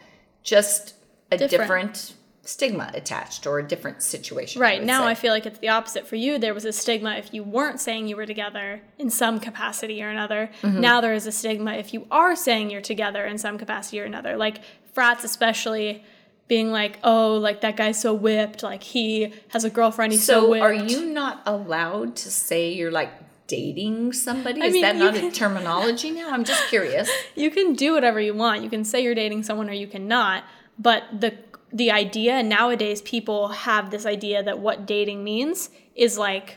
just 0.43 0.95
a 1.31 1.37
Different. 1.39 1.51
different, 1.51 2.15
stigma 2.47 2.91
attached 2.95 3.47
or 3.47 3.59
a 3.59 3.63
different 3.67 4.03
situation. 4.03 4.61
Right. 4.63 4.83
Now 4.83 5.03
say. 5.03 5.11
I 5.11 5.15
feel 5.15 5.33
like 5.33 5.47
it's 5.47 5.59
the 5.59 5.69
opposite 5.69 6.07
for 6.07 6.17
you. 6.17 6.39
There 6.39 6.55
was 6.55 6.65
a 6.65 6.73
stigma 6.73 7.17
if 7.17 7.35
you 7.35 7.43
weren't 7.43 7.81
saying 7.81 8.07
you 8.09 8.17
were 8.17 8.27
together 8.27 8.81
in 8.99 9.11
some 9.11 9.41
capacity 9.41 10.03
or 10.03 10.09
another. 10.09 10.51
Mm-hmm. 10.63 10.81
Now 10.81 11.01
there 11.01 11.15
is 11.15 11.27
a 11.27 11.33
stigma 11.33 11.73
if 11.75 11.93
you 11.93 12.07
are 12.11 12.37
saying 12.37 12.71
you're 12.71 12.81
together 12.81 13.27
in 13.27 13.39
some 13.39 13.59
capacity 13.59 14.01
or 14.01 14.05
another. 14.05 14.37
Like 14.37 14.61
frats 14.95 15.25
especially 15.25 16.05
being 16.49 16.71
like, 16.71 16.99
"Oh, 17.03 17.35
like 17.35 17.61
that 17.63 17.77
guy's 17.77 18.01
so 18.01 18.15
whipped, 18.15 18.63
like 18.63 18.83
he 18.83 19.33
has 19.49 19.65
a 19.65 19.71
girlfriend, 19.71 20.13
he's 20.13 20.23
so, 20.25 20.43
So, 20.43 20.51
whipped." 20.51 20.63
are 20.65 20.73
you 20.73 21.05
not 21.07 21.43
allowed 21.45 22.15
to 22.17 22.31
say 22.31 22.73
you're 22.73 22.93
like 22.93 23.11
dating 23.49 24.13
somebody? 24.13 24.63
I 24.63 24.67
Is 24.67 24.73
mean, 24.75 24.83
that 24.83 24.95
not 24.97 25.15
can- 25.15 25.25
a 25.27 25.31
terminology 25.33 26.13
now? 26.13 26.31
I'm 26.31 26.45
just 26.45 26.69
curious. 26.69 27.11
you 27.35 27.51
can 27.51 27.75
do 27.75 27.93
whatever 27.95 28.21
you 28.21 28.35
want. 28.35 28.63
You 28.63 28.71
can 28.71 28.85
say 28.85 29.03
you're 29.03 29.15
dating 29.17 29.43
someone 29.43 29.69
or 29.69 29.73
you 29.73 29.89
cannot. 29.89 30.45
But 30.79 31.05
the 31.21 31.31
the 31.77 31.91
idea 31.91 32.43
nowadays 32.43 33.03
people 33.03 33.49
have 33.49 33.91
this 33.91 34.07
idea 34.07 34.43
that 34.43 34.59
what 34.59 34.87
dating 34.87 35.23
means 35.23 35.69
is 35.95 36.17
like 36.17 36.57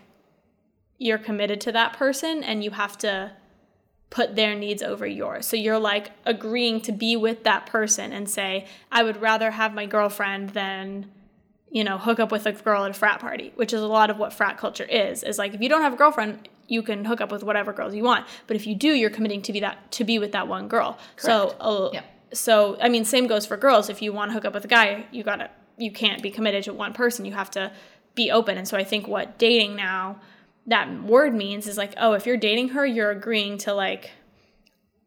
you're 0.98 1.18
committed 1.18 1.60
to 1.62 1.72
that 1.74 1.94
person 1.94 2.42
and 2.44 2.64
you 2.64 2.72
have 2.72 2.98
to 2.98 3.32
put 4.10 4.36
their 4.36 4.56
needs 4.56 4.82
over 4.82 5.06
yours. 5.06 5.46
So 5.46 5.58
you're 5.58 5.78
like 5.78 6.12
agreeing 6.26 6.80
to 6.82 6.94
be 6.94 7.18
with 7.18 7.44
that 7.44 7.66
person 7.66 8.14
and 8.14 8.30
say, 8.30 8.66
I 8.92 9.04
would 9.04 9.22
rather 9.22 9.52
have 9.52 9.74
my 9.74 9.86
girlfriend 9.86 10.52
than 10.52 11.12
you 11.72 11.84
know, 11.84 11.98
hook 12.00 12.20
up 12.20 12.32
with 12.32 12.48
a 12.48 12.52
girl 12.52 12.84
at 12.86 12.92
a 12.92 12.94
frat 12.96 13.20
party, 13.20 13.52
which 13.56 13.74
is 13.74 13.82
a 13.82 13.88
lot 13.88 14.10
of 14.10 14.18
what 14.18 14.34
frat 14.34 14.58
culture 14.58 14.86
is. 14.86 15.22
Is 15.22 15.38
like 15.38 15.54
if 15.54 15.62
you 15.62 15.70
don't 15.70 15.82
have 15.82 15.94
a 15.94 15.98
girlfriend, 15.98 16.50
you 16.68 16.82
can 16.82 17.06
hook 17.06 17.22
up 17.22 17.32
with 17.32 17.44
whatever 17.44 17.74
girls 17.74 17.94
you 17.94 18.04
want. 18.04 18.26
But 18.48 18.56
if 18.56 18.66
you 18.66 18.74
do, 18.74 18.94
you're 18.94 19.12
committing 19.12 19.44
to 19.44 19.54
be 19.54 19.60
that 19.60 19.92
to 19.92 20.04
be 20.04 20.18
with 20.18 20.32
that 20.32 20.48
one 20.48 20.68
girl. 20.68 20.98
So, 21.18 21.56
uh, 21.60 21.90
Yeah. 21.94 22.02
So 22.34 22.78
I 22.82 22.90
mean, 22.90 23.06
same 23.06 23.28
goes 23.28 23.46
for 23.46 23.58
girls. 23.58 23.90
If 23.90 24.02
you 24.02 24.14
want 24.14 24.30
to 24.30 24.34
hook 24.34 24.46
up 24.46 24.54
with 24.54 24.66
a 24.66 24.70
guy, 24.70 25.06
you 25.12 25.24
gotta 25.24 25.50
you 25.78 25.92
can't 25.92 26.22
be 26.22 26.30
committed 26.30 26.64
to 26.66 26.74
one 26.74 26.94
person. 26.94 27.26
You 27.26 27.34
have 27.34 27.52
to 27.52 27.72
be 28.16 28.32
open. 28.32 28.58
And 28.58 28.68
so 28.68 28.78
I 28.78 28.84
think 28.84 29.08
what 29.08 29.38
dating 29.38 29.76
now 29.76 30.20
that 30.68 31.04
word 31.04 31.34
means 31.34 31.68
is 31.68 31.78
like, 31.78 31.94
oh, 31.98 32.14
if 32.14 32.26
you're 32.26 32.38
dating 32.38 32.70
her, 32.70 32.86
you're 32.86 33.12
agreeing 33.12 33.58
to 33.60 33.74
like 33.74 34.12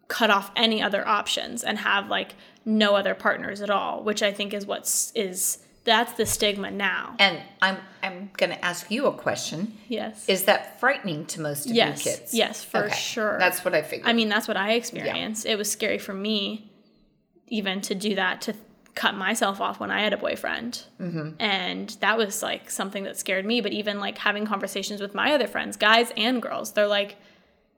cut 0.08 0.30
off 0.30 0.50
any 0.56 0.82
other 0.82 1.06
options 1.06 1.62
and 1.62 1.78
have 1.78 2.08
like 2.08 2.34
no 2.64 2.96
other 2.96 3.14
partners 3.14 3.60
at 3.60 3.70
all, 3.70 4.02
which 4.02 4.22
I 4.22 4.32
think 4.32 4.54
is 4.54 4.66
what's 4.66 5.12
is 5.14 5.58
that's 5.84 6.12
the 6.12 6.26
stigma 6.26 6.70
now. 6.70 7.16
And 7.18 7.40
I'm 7.60 7.78
I'm 8.02 8.30
going 8.36 8.50
to 8.50 8.64
ask 8.64 8.90
you 8.90 9.06
a 9.06 9.12
question. 9.12 9.78
Yes. 9.88 10.28
Is 10.28 10.44
that 10.44 10.80
frightening 10.80 11.26
to 11.26 11.40
most 11.40 11.66
of 11.66 11.72
yes. 11.72 12.04
you 12.04 12.12
kids? 12.12 12.34
Yes, 12.34 12.64
for 12.64 12.84
Okay. 12.84 12.96
sure. 12.96 13.38
That's 13.38 13.64
what 13.64 13.74
I 13.74 13.82
figured. 13.82 14.08
I 14.08 14.12
mean, 14.12 14.28
that's 14.28 14.48
what 14.48 14.56
I 14.56 14.72
experienced. 14.72 15.46
It 15.46 15.56
was 15.56 15.70
scary 15.70 15.98
for 15.98 16.14
me 16.14 16.71
even 17.52 17.82
to 17.82 17.94
do 17.94 18.14
that, 18.14 18.40
to 18.40 18.54
cut 18.94 19.14
myself 19.14 19.60
off 19.60 19.78
when 19.78 19.90
I 19.90 20.00
had 20.00 20.14
a 20.14 20.16
boyfriend. 20.16 20.84
Mm-hmm. 20.98 21.30
And 21.38 21.90
that 22.00 22.16
was 22.16 22.42
like 22.42 22.70
something 22.70 23.04
that 23.04 23.18
scared 23.18 23.44
me. 23.44 23.60
But 23.60 23.72
even 23.72 24.00
like 24.00 24.18
having 24.18 24.46
conversations 24.46 25.00
with 25.00 25.14
my 25.14 25.32
other 25.32 25.46
friends, 25.46 25.76
guys 25.76 26.12
and 26.16 26.40
girls, 26.40 26.72
they're 26.72 26.86
like, 26.86 27.16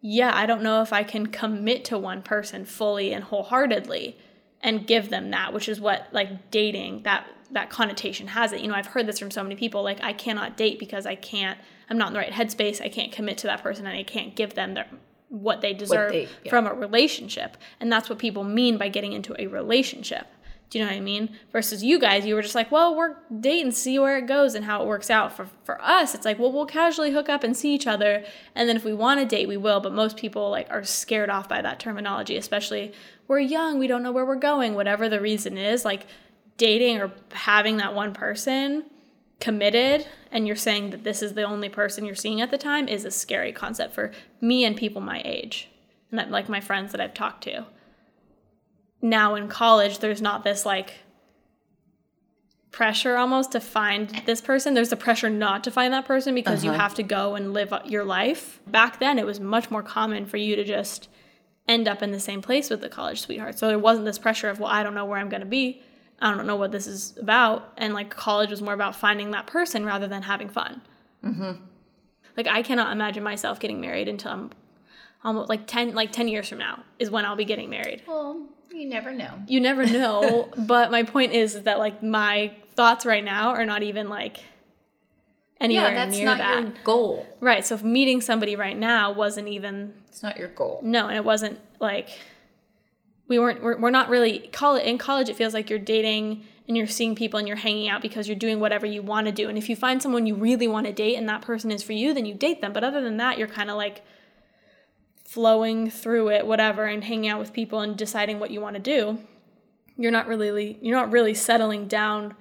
yeah, 0.00 0.30
I 0.32 0.46
don't 0.46 0.62
know 0.62 0.80
if 0.80 0.92
I 0.92 1.02
can 1.02 1.26
commit 1.26 1.84
to 1.86 1.98
one 1.98 2.22
person 2.22 2.64
fully 2.64 3.12
and 3.12 3.24
wholeheartedly 3.24 4.16
and 4.60 4.86
give 4.86 5.10
them 5.10 5.30
that, 5.32 5.52
which 5.52 5.68
is 5.68 5.80
what 5.80 6.08
like 6.12 6.50
dating 6.52 7.02
that 7.02 7.26
that 7.50 7.68
connotation 7.68 8.28
has 8.28 8.52
it. 8.52 8.60
You 8.60 8.68
know, 8.68 8.74
I've 8.74 8.86
heard 8.86 9.06
this 9.06 9.18
from 9.18 9.30
so 9.30 9.42
many 9.42 9.56
people 9.56 9.82
like 9.82 10.02
I 10.02 10.12
cannot 10.12 10.56
date 10.56 10.78
because 10.78 11.04
I 11.04 11.16
can't 11.16 11.58
I'm 11.90 11.98
not 11.98 12.08
in 12.08 12.14
the 12.14 12.20
right 12.20 12.32
headspace. 12.32 12.80
I 12.80 12.88
can't 12.88 13.10
commit 13.10 13.38
to 13.38 13.48
that 13.48 13.62
person 13.62 13.86
and 13.86 13.96
I 13.96 14.04
can't 14.04 14.36
give 14.36 14.54
them 14.54 14.74
their 14.74 14.86
what 15.34 15.60
they 15.60 15.74
deserve 15.74 16.12
they- 16.12 16.28
yeah. 16.44 16.50
from 16.50 16.66
a 16.66 16.72
relationship. 16.72 17.56
And 17.80 17.92
that's 17.92 18.08
what 18.08 18.18
people 18.18 18.44
mean 18.44 18.78
by 18.78 18.88
getting 18.88 19.12
into 19.12 19.34
a 19.38 19.46
relationship. 19.48 20.26
Do 20.70 20.78
you 20.78 20.84
know 20.84 20.90
what 20.90 20.96
I 20.96 21.00
mean? 21.00 21.36
Versus 21.52 21.84
you 21.84 22.00
guys, 22.00 22.24
you 22.26 22.34
were 22.34 22.42
just 22.42 22.54
like, 22.54 22.72
well, 22.72 22.96
we're 22.96 23.16
dating, 23.40 23.72
see 23.72 23.98
where 23.98 24.18
it 24.18 24.26
goes 24.26 24.54
and 24.54 24.64
how 24.64 24.82
it 24.82 24.86
works 24.86 25.10
out. 25.10 25.32
For 25.32 25.46
for 25.62 25.80
us, 25.80 26.14
it's 26.14 26.24
like, 26.24 26.38
well, 26.38 26.50
we'll 26.50 26.66
casually 26.66 27.12
hook 27.12 27.28
up 27.28 27.44
and 27.44 27.56
see 27.56 27.72
each 27.74 27.86
other, 27.86 28.24
and 28.56 28.68
then 28.68 28.74
if 28.76 28.84
we 28.84 28.92
want 28.92 29.20
to 29.20 29.26
date, 29.26 29.46
we 29.46 29.56
will. 29.56 29.80
But 29.80 29.92
most 29.92 30.16
people 30.16 30.50
like 30.50 30.68
are 30.70 30.82
scared 30.82 31.30
off 31.30 31.48
by 31.48 31.62
that 31.62 31.78
terminology, 31.78 32.36
especially 32.36 32.92
we're 33.28 33.38
young, 33.38 33.78
we 33.78 33.86
don't 33.86 34.02
know 34.02 34.10
where 34.10 34.26
we're 34.26 34.34
going, 34.36 34.74
whatever 34.74 35.08
the 35.08 35.20
reason 35.20 35.56
is. 35.56 35.84
Like 35.84 36.06
dating 36.56 37.00
or 37.00 37.12
having 37.32 37.76
that 37.76 37.94
one 37.94 38.12
person 38.12 38.84
committed 39.44 40.06
and 40.32 40.46
you're 40.46 40.56
saying 40.56 40.88
that 40.90 41.04
this 41.04 41.20
is 41.20 41.34
the 41.34 41.42
only 41.42 41.68
person 41.68 42.06
you're 42.06 42.14
seeing 42.14 42.40
at 42.40 42.50
the 42.50 42.56
time 42.56 42.88
is 42.88 43.04
a 43.04 43.10
scary 43.10 43.52
concept 43.52 43.94
for 43.94 44.10
me 44.40 44.64
and 44.64 44.74
people 44.74 45.02
my 45.02 45.20
age 45.24 45.68
and 46.10 46.18
that, 46.18 46.30
like 46.30 46.48
my 46.48 46.60
friends 46.60 46.92
that 46.92 47.00
I've 47.00 47.12
talked 47.12 47.44
to. 47.44 47.66
Now 49.02 49.34
in 49.34 49.48
college, 49.48 49.98
there's 49.98 50.22
not 50.22 50.44
this 50.44 50.64
like 50.64 50.94
pressure 52.70 53.16
almost 53.18 53.52
to 53.52 53.60
find 53.60 54.08
this 54.24 54.40
person. 54.40 54.72
There's 54.72 54.88
the 54.88 54.96
pressure 54.96 55.28
not 55.28 55.62
to 55.64 55.70
find 55.70 55.92
that 55.92 56.06
person 56.06 56.34
because 56.34 56.64
you 56.64 56.70
Uh-huh. 56.70 56.80
have 56.80 56.94
to 56.94 57.02
go 57.02 57.34
and 57.34 57.52
live 57.52 57.72
your 57.84 58.04
life. 58.04 58.60
Back 58.66 58.98
then, 58.98 59.18
it 59.18 59.26
was 59.26 59.38
much 59.40 59.70
more 59.70 59.82
common 59.82 60.24
for 60.26 60.38
you 60.38 60.56
to 60.56 60.64
just 60.64 61.08
end 61.68 61.86
up 61.86 62.02
in 62.02 62.12
the 62.12 62.18
same 62.20 62.40
place 62.42 62.70
with 62.70 62.80
the 62.80 62.88
college 62.88 63.20
sweetheart. 63.20 63.58
So 63.58 63.68
there 63.68 63.78
wasn't 63.78 64.06
this 64.06 64.18
pressure 64.18 64.48
of, 64.48 64.58
well, 64.58 64.70
I 64.70 64.82
don't 64.82 64.94
know 64.94 65.04
where 65.04 65.18
I'm 65.18 65.28
going 65.28 65.40
to 65.40 65.46
be. 65.46 65.82
I 66.20 66.34
don't 66.34 66.46
know 66.46 66.56
what 66.56 66.72
this 66.72 66.86
is 66.86 67.16
about. 67.18 67.72
And 67.76 67.92
like 67.94 68.10
college 68.10 68.50
was 68.50 68.62
more 68.62 68.74
about 68.74 68.96
finding 68.96 69.30
that 69.32 69.46
person 69.46 69.84
rather 69.84 70.06
than 70.08 70.22
having 70.22 70.48
fun. 70.48 70.80
Mm-hmm. 71.24 71.52
Like 72.36 72.46
I 72.48 72.62
cannot 72.62 72.92
imagine 72.92 73.22
myself 73.22 73.60
getting 73.60 73.80
married 73.80 74.08
until 74.08 74.30
I'm 74.32 74.50
almost 75.24 75.48
like 75.48 75.66
10, 75.66 75.94
like 75.94 76.12
10 76.12 76.28
years 76.28 76.48
from 76.48 76.58
now 76.58 76.82
is 76.98 77.10
when 77.10 77.24
I'll 77.24 77.36
be 77.36 77.44
getting 77.44 77.70
married. 77.70 78.02
well, 78.06 78.46
you 78.72 78.86
never 78.88 79.12
know. 79.12 79.30
You 79.46 79.60
never 79.60 79.86
know. 79.86 80.48
but 80.58 80.90
my 80.90 81.02
point 81.04 81.32
is 81.32 81.62
that 81.62 81.78
like 81.78 82.02
my 82.02 82.52
thoughts 82.74 83.06
right 83.06 83.22
now 83.24 83.50
are 83.50 83.64
not 83.64 83.82
even 83.84 84.08
like 84.08 84.38
anywhere 85.60 85.90
Yeah, 85.90 85.94
that's 85.94 86.16
near 86.16 86.24
not 86.26 86.38
that. 86.38 86.62
your 86.62 86.72
goal. 86.82 87.26
Right. 87.40 87.64
So 87.64 87.76
if 87.76 87.82
meeting 87.84 88.20
somebody 88.20 88.56
right 88.56 88.76
now 88.76 89.12
wasn't 89.12 89.48
even 89.48 89.94
It's 90.08 90.22
not 90.22 90.36
your 90.38 90.48
goal. 90.48 90.80
no, 90.82 91.06
and 91.06 91.16
it 91.16 91.24
wasn't 91.24 91.60
like 91.80 92.08
we 93.28 93.38
weren't. 93.38 93.62
We're, 93.62 93.78
we're 93.78 93.90
not 93.90 94.08
really 94.08 94.50
college. 94.52 94.84
In 94.84 94.98
college, 94.98 95.28
it 95.28 95.36
feels 95.36 95.54
like 95.54 95.70
you're 95.70 95.78
dating 95.78 96.44
and 96.66 96.76
you're 96.76 96.86
seeing 96.86 97.14
people 97.14 97.38
and 97.38 97.46
you're 97.46 97.56
hanging 97.56 97.88
out 97.88 98.02
because 98.02 98.26
you're 98.28 98.36
doing 98.36 98.60
whatever 98.60 98.86
you 98.86 99.02
want 99.02 99.26
to 99.26 99.32
do. 99.32 99.48
And 99.48 99.58
if 99.58 99.68
you 99.68 99.76
find 99.76 100.02
someone 100.02 100.26
you 100.26 100.34
really 100.34 100.68
want 100.68 100.86
to 100.86 100.92
date 100.92 101.16
and 101.16 101.28
that 101.28 101.42
person 101.42 101.70
is 101.70 101.82
for 101.82 101.92
you, 101.92 102.14
then 102.14 102.24
you 102.26 102.34
date 102.34 102.60
them. 102.60 102.72
But 102.72 102.84
other 102.84 103.00
than 103.00 103.18
that, 103.18 103.38
you're 103.38 103.48
kind 103.48 103.70
of 103.70 103.76
like 103.76 104.02
flowing 105.24 105.90
through 105.90 106.30
it, 106.30 106.46
whatever, 106.46 106.84
and 106.86 107.04
hanging 107.04 107.28
out 107.28 107.40
with 107.40 107.52
people 107.52 107.80
and 107.80 107.96
deciding 107.96 108.38
what 108.38 108.50
you 108.50 108.60
want 108.60 108.76
to 108.76 108.82
do. 108.82 109.18
You're 109.96 110.12
not 110.12 110.26
really 110.26 110.78
you're 110.82 110.96
not 110.96 111.12
really 111.12 111.34
settling 111.34 111.86
down 111.86 112.34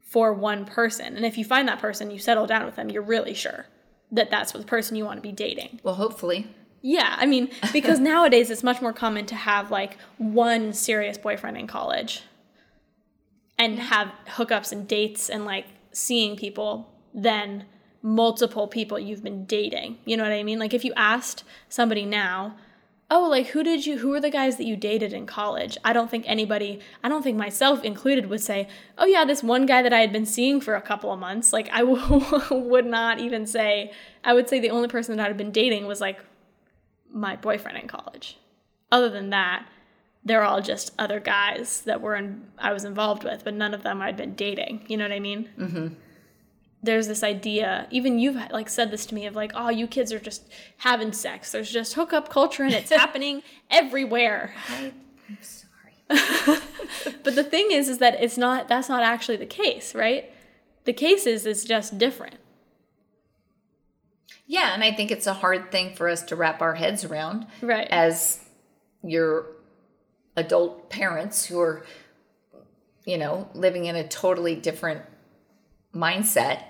for 0.00 0.32
one 0.32 0.64
person. 0.64 1.16
And 1.16 1.24
if 1.24 1.38
you 1.38 1.44
find 1.44 1.66
that 1.68 1.78
person, 1.78 2.10
you 2.10 2.18
settle 2.18 2.46
down 2.46 2.66
with 2.66 2.76
them. 2.76 2.90
You're 2.90 3.02
really 3.02 3.34
sure 3.34 3.66
that 4.10 4.30
that's 4.30 4.52
the 4.52 4.62
person 4.62 4.94
you 4.94 5.04
want 5.04 5.16
to 5.16 5.22
be 5.22 5.32
dating. 5.32 5.80
Well, 5.82 5.94
hopefully. 5.94 6.48
Yeah, 6.82 7.14
I 7.16 7.26
mean, 7.26 7.48
because 7.72 7.98
nowadays 7.98 8.50
it's 8.50 8.62
much 8.62 8.82
more 8.82 8.92
common 8.92 9.24
to 9.26 9.34
have 9.34 9.70
like 9.70 9.96
one 10.18 10.72
serious 10.72 11.16
boyfriend 11.16 11.56
in 11.56 11.66
college 11.66 12.22
and 13.58 13.78
have 13.78 14.12
hookups 14.26 14.72
and 14.72 14.86
dates 14.86 15.30
and 15.30 15.44
like 15.44 15.66
seeing 15.92 16.36
people 16.36 16.92
than 17.14 17.64
multiple 18.02 18.66
people 18.66 18.98
you've 18.98 19.22
been 19.22 19.44
dating. 19.44 19.98
You 20.04 20.16
know 20.16 20.24
what 20.24 20.32
I 20.32 20.42
mean? 20.42 20.58
Like 20.58 20.74
if 20.74 20.84
you 20.84 20.92
asked 20.96 21.44
somebody 21.68 22.04
now, 22.04 22.56
"Oh, 23.08 23.28
like 23.28 23.48
who 23.48 23.62
did 23.62 23.86
you 23.86 23.98
who 23.98 24.08
were 24.08 24.20
the 24.20 24.30
guys 24.30 24.56
that 24.56 24.64
you 24.64 24.74
dated 24.76 25.12
in 25.12 25.26
college?" 25.26 25.76
I 25.84 25.92
don't 25.92 26.10
think 26.10 26.24
anybody, 26.26 26.80
I 27.04 27.08
don't 27.08 27.22
think 27.22 27.38
myself 27.38 27.84
included 27.84 28.26
would 28.28 28.40
say, 28.40 28.66
"Oh 28.98 29.06
yeah, 29.06 29.24
this 29.24 29.42
one 29.44 29.66
guy 29.66 29.82
that 29.82 29.92
I 29.92 30.00
had 30.00 30.12
been 30.12 30.26
seeing 30.26 30.60
for 30.60 30.74
a 30.74 30.82
couple 30.82 31.12
of 31.12 31.20
months." 31.20 31.52
Like 31.52 31.68
I 31.72 31.80
w- 31.80 32.24
would 32.50 32.86
not 32.86 33.20
even 33.20 33.46
say 33.46 33.92
I 34.24 34.32
would 34.34 34.48
say 34.48 34.58
the 34.58 34.70
only 34.70 34.88
person 34.88 35.16
that 35.16 35.22
I 35.24 35.28
had 35.28 35.36
been 35.36 35.52
dating 35.52 35.86
was 35.86 36.00
like 36.00 36.18
my 37.12 37.36
boyfriend 37.36 37.78
in 37.78 37.88
college. 37.88 38.38
Other 38.90 39.08
than 39.08 39.30
that, 39.30 39.66
they're 40.24 40.42
all 40.42 40.60
just 40.60 40.92
other 40.98 41.20
guys 41.20 41.82
that 41.82 42.00
were 42.00 42.14
in, 42.14 42.46
I 42.58 42.72
was 42.72 42.84
involved 42.84 43.24
with, 43.24 43.44
but 43.44 43.54
none 43.54 43.74
of 43.74 43.82
them 43.82 44.00
I'd 44.00 44.16
been 44.16 44.34
dating. 44.34 44.84
You 44.88 44.96
know 44.96 45.04
what 45.04 45.12
I 45.12 45.20
mean? 45.20 45.48
Mm-hmm. 45.58 45.88
There's 46.84 47.06
this 47.06 47.22
idea, 47.22 47.86
even 47.90 48.18
you've 48.18 48.36
like 48.50 48.68
said 48.68 48.90
this 48.90 49.06
to 49.06 49.14
me 49.14 49.26
of 49.26 49.36
like, 49.36 49.52
oh, 49.54 49.70
you 49.70 49.86
kids 49.86 50.12
are 50.12 50.18
just 50.18 50.48
having 50.78 51.12
sex. 51.12 51.52
There's 51.52 51.70
just 51.70 51.94
hookup 51.94 52.28
culture 52.28 52.64
and 52.64 52.74
it's 52.74 52.90
happening 52.92 53.42
everywhere. 53.70 54.54
I'm 54.68 54.92
sorry. 55.40 56.58
But 57.22 57.34
the 57.34 57.44
thing 57.44 57.68
is, 57.70 57.88
is 57.88 57.98
that 57.98 58.22
it's 58.22 58.36
not. 58.36 58.68
That's 58.68 58.88
not 58.88 59.02
actually 59.02 59.36
the 59.36 59.46
case, 59.46 59.94
right? 59.94 60.30
The 60.84 60.92
case 60.92 61.26
is 61.26 61.46
it's 61.46 61.64
just 61.64 61.98
different. 61.98 62.36
Yeah, 64.52 64.74
and 64.74 64.84
I 64.84 64.92
think 64.92 65.10
it's 65.10 65.26
a 65.26 65.32
hard 65.32 65.72
thing 65.72 65.94
for 65.94 66.10
us 66.10 66.22
to 66.24 66.36
wrap 66.36 66.60
our 66.60 66.74
heads 66.74 67.04
around 67.04 67.46
Right. 67.62 67.88
as 67.90 68.38
your 69.02 69.46
adult 70.36 70.90
parents 70.90 71.46
who 71.46 71.58
are, 71.58 71.86
you 73.06 73.16
know, 73.16 73.48
living 73.54 73.86
in 73.86 73.96
a 73.96 74.06
totally 74.06 74.54
different 74.54 75.00
mindset 75.94 76.64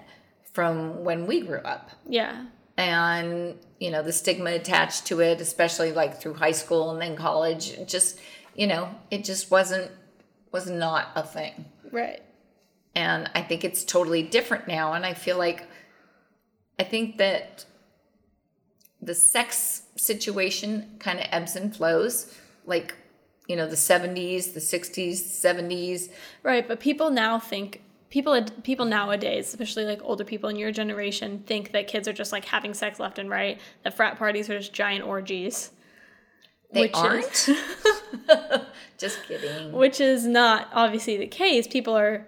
from 0.53 1.03
when 1.03 1.27
we 1.27 1.41
grew 1.41 1.59
up. 1.59 1.91
Yeah. 2.09 2.45
And, 2.77 3.59
you 3.81 3.91
know, 3.91 4.05
the 4.05 4.13
stigma 4.13 4.53
attached 4.53 5.07
to 5.07 5.19
it, 5.21 5.41
especially 5.41 5.91
like 5.91 6.21
through 6.21 6.35
high 6.35 6.53
school 6.53 6.93
and 6.93 7.03
then 7.03 7.17
college, 7.17 7.85
just, 7.89 8.21
you 8.55 8.69
know, 8.69 8.95
it 9.11 9.25
just 9.25 9.51
wasn't, 9.51 9.91
was 10.53 10.71
not 10.71 11.09
a 11.17 11.25
thing. 11.25 11.65
Right. 11.91 12.23
And 12.95 13.29
I 13.35 13.43
think 13.43 13.65
it's 13.65 13.83
totally 13.83 14.23
different 14.23 14.69
now. 14.69 14.93
And 14.93 15.05
I 15.05 15.15
feel 15.15 15.37
like, 15.37 15.67
I 16.79 16.85
think 16.85 17.19
that 17.19 17.65
the 19.03 19.15
sex 19.15 19.83
situation 19.97 20.89
kind 21.01 21.19
of 21.19 21.27
ebbs 21.31 21.57
and 21.57 21.75
flows. 21.75 22.33
Like, 22.65 22.95
you 23.49 23.57
know, 23.57 23.67
the 23.67 23.75
70s, 23.77 24.55
the 24.55 24.61
60s, 24.61 25.15
70s. 25.15 26.09
Right, 26.45 26.67
but 26.67 26.79
people 26.81 27.11
now 27.11 27.39
think 27.41 27.83
people 28.11 28.41
people 28.63 28.85
nowadays, 28.87 29.49
especially 29.49 29.85
like 29.85 30.01
older 30.05 30.25
people 30.25 30.49
in 30.49 30.57
your 30.57 30.71
generation, 30.71 31.43
think 31.47 31.73
that 31.73 31.89
kids 31.89 32.07
are 32.07 32.13
just 32.13 32.31
like 32.31 32.45
having 32.45 32.73
sex 32.75 33.01
left 33.01 33.19
and 33.19 33.29
right. 33.29 33.61
That 33.83 33.95
frat 33.95 34.19
parties 34.19 34.49
are 34.49 34.59
just 34.59 34.73
giant 34.73 35.05
orgies. 35.05 35.71
They 36.73 36.83
Which 36.83 36.95
aren't. 36.95 37.25
is- 37.49 37.51
Just 38.99 39.25
kidding. 39.27 39.73
which 39.73 40.01
is 40.01 40.25
not 40.27 40.69
obviously 40.73 41.17
the 41.17 41.27
case. 41.27 41.67
People 41.67 41.97
are 41.97 42.25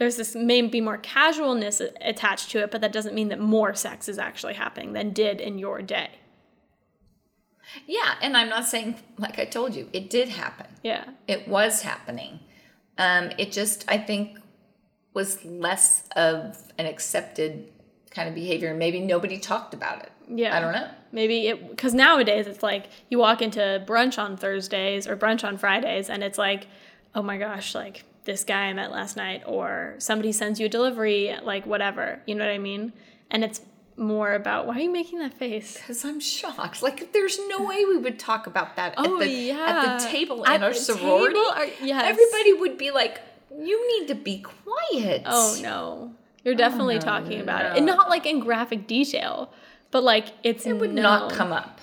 there's 0.00 0.16
this 0.16 0.34
may 0.34 0.62
be 0.62 0.80
more 0.80 0.96
casualness 0.96 1.82
attached 2.00 2.50
to 2.50 2.62
it, 2.62 2.70
but 2.70 2.80
that 2.80 2.90
doesn't 2.90 3.14
mean 3.14 3.28
that 3.28 3.38
more 3.38 3.74
sex 3.74 4.08
is 4.08 4.18
actually 4.18 4.54
happening 4.54 4.94
than 4.94 5.12
did 5.12 5.42
in 5.42 5.58
your 5.58 5.82
day. 5.82 6.08
Yeah. 7.86 8.14
And 8.22 8.34
I'm 8.34 8.48
not 8.48 8.64
saying, 8.64 8.96
like 9.18 9.38
I 9.38 9.44
told 9.44 9.74
you, 9.74 9.90
it 9.92 10.08
did 10.08 10.30
happen. 10.30 10.68
Yeah. 10.82 11.04
It 11.28 11.46
was 11.46 11.82
happening. 11.82 12.40
Um, 12.96 13.30
it 13.36 13.52
just, 13.52 13.84
I 13.88 13.98
think, 13.98 14.38
was 15.12 15.44
less 15.44 16.08
of 16.16 16.56
an 16.78 16.86
accepted 16.86 17.68
kind 18.10 18.26
of 18.26 18.34
behavior. 18.34 18.72
Maybe 18.72 19.00
nobody 19.00 19.38
talked 19.38 19.74
about 19.74 20.02
it. 20.02 20.12
Yeah. 20.28 20.56
I 20.56 20.60
don't 20.60 20.72
know. 20.72 20.88
Maybe 21.12 21.48
it 21.48 21.68
because 21.68 21.92
nowadays 21.92 22.46
it's 22.46 22.62
like 22.62 22.86
you 23.10 23.18
walk 23.18 23.42
into 23.42 23.84
brunch 23.86 24.18
on 24.18 24.38
Thursdays 24.38 25.06
or 25.06 25.14
brunch 25.14 25.44
on 25.44 25.58
Fridays 25.58 26.08
and 26.08 26.24
it's 26.24 26.38
like, 26.38 26.68
oh 27.14 27.20
my 27.20 27.36
gosh, 27.36 27.74
like 27.74 28.04
this 28.30 28.44
guy 28.44 28.66
I 28.66 28.72
met 28.72 28.90
last 28.92 29.16
night, 29.16 29.42
or 29.46 29.94
somebody 29.98 30.32
sends 30.32 30.60
you 30.60 30.66
a 30.66 30.68
delivery, 30.68 31.34
like 31.42 31.66
whatever. 31.66 32.20
You 32.26 32.34
know 32.34 32.44
what 32.44 32.52
I 32.52 32.58
mean? 32.58 32.92
And 33.30 33.42
it's 33.44 33.60
more 33.96 34.32
about 34.32 34.66
why 34.66 34.76
are 34.76 34.80
you 34.80 34.90
making 34.92 35.18
that 35.18 35.34
face? 35.34 35.74
Because 35.74 36.04
I'm 36.04 36.20
shocked. 36.20 36.82
Like, 36.82 37.12
there's 37.12 37.38
no 37.48 37.62
way 37.64 37.84
we 37.84 37.98
would 37.98 38.18
talk 38.18 38.46
about 38.46 38.76
that 38.76 38.94
Oh, 38.96 39.20
at, 39.20 39.24
the, 39.26 39.28
yeah. 39.30 39.56
at 39.58 39.98
the 40.00 40.06
table 40.08 40.46
At 40.46 40.56
in 40.56 40.62
our 40.62 40.72
sorority. 40.72 41.34
table? 41.34 41.72
Yes. 41.82 42.04
Everybody 42.04 42.52
would 42.54 42.78
be 42.78 42.90
like, 42.90 43.20
you 43.58 43.98
need 44.00 44.08
to 44.08 44.14
be 44.14 44.38
quiet. 44.38 45.22
Oh 45.26 45.58
no. 45.60 46.14
You're 46.44 46.54
definitely 46.54 46.94
oh, 46.96 47.00
no, 47.00 47.04
talking 47.04 47.40
about 47.40 47.66
it. 47.66 47.68
no. 47.70 47.76
And 47.76 47.86
not 47.86 48.08
like 48.08 48.24
in 48.24 48.40
graphic 48.40 48.86
detail, 48.86 49.52
but 49.90 50.02
like 50.04 50.28
it's 50.42 50.64
It 50.66 50.74
would 50.74 50.94
not 50.94 51.32
come 51.32 51.52
up. 51.52 51.79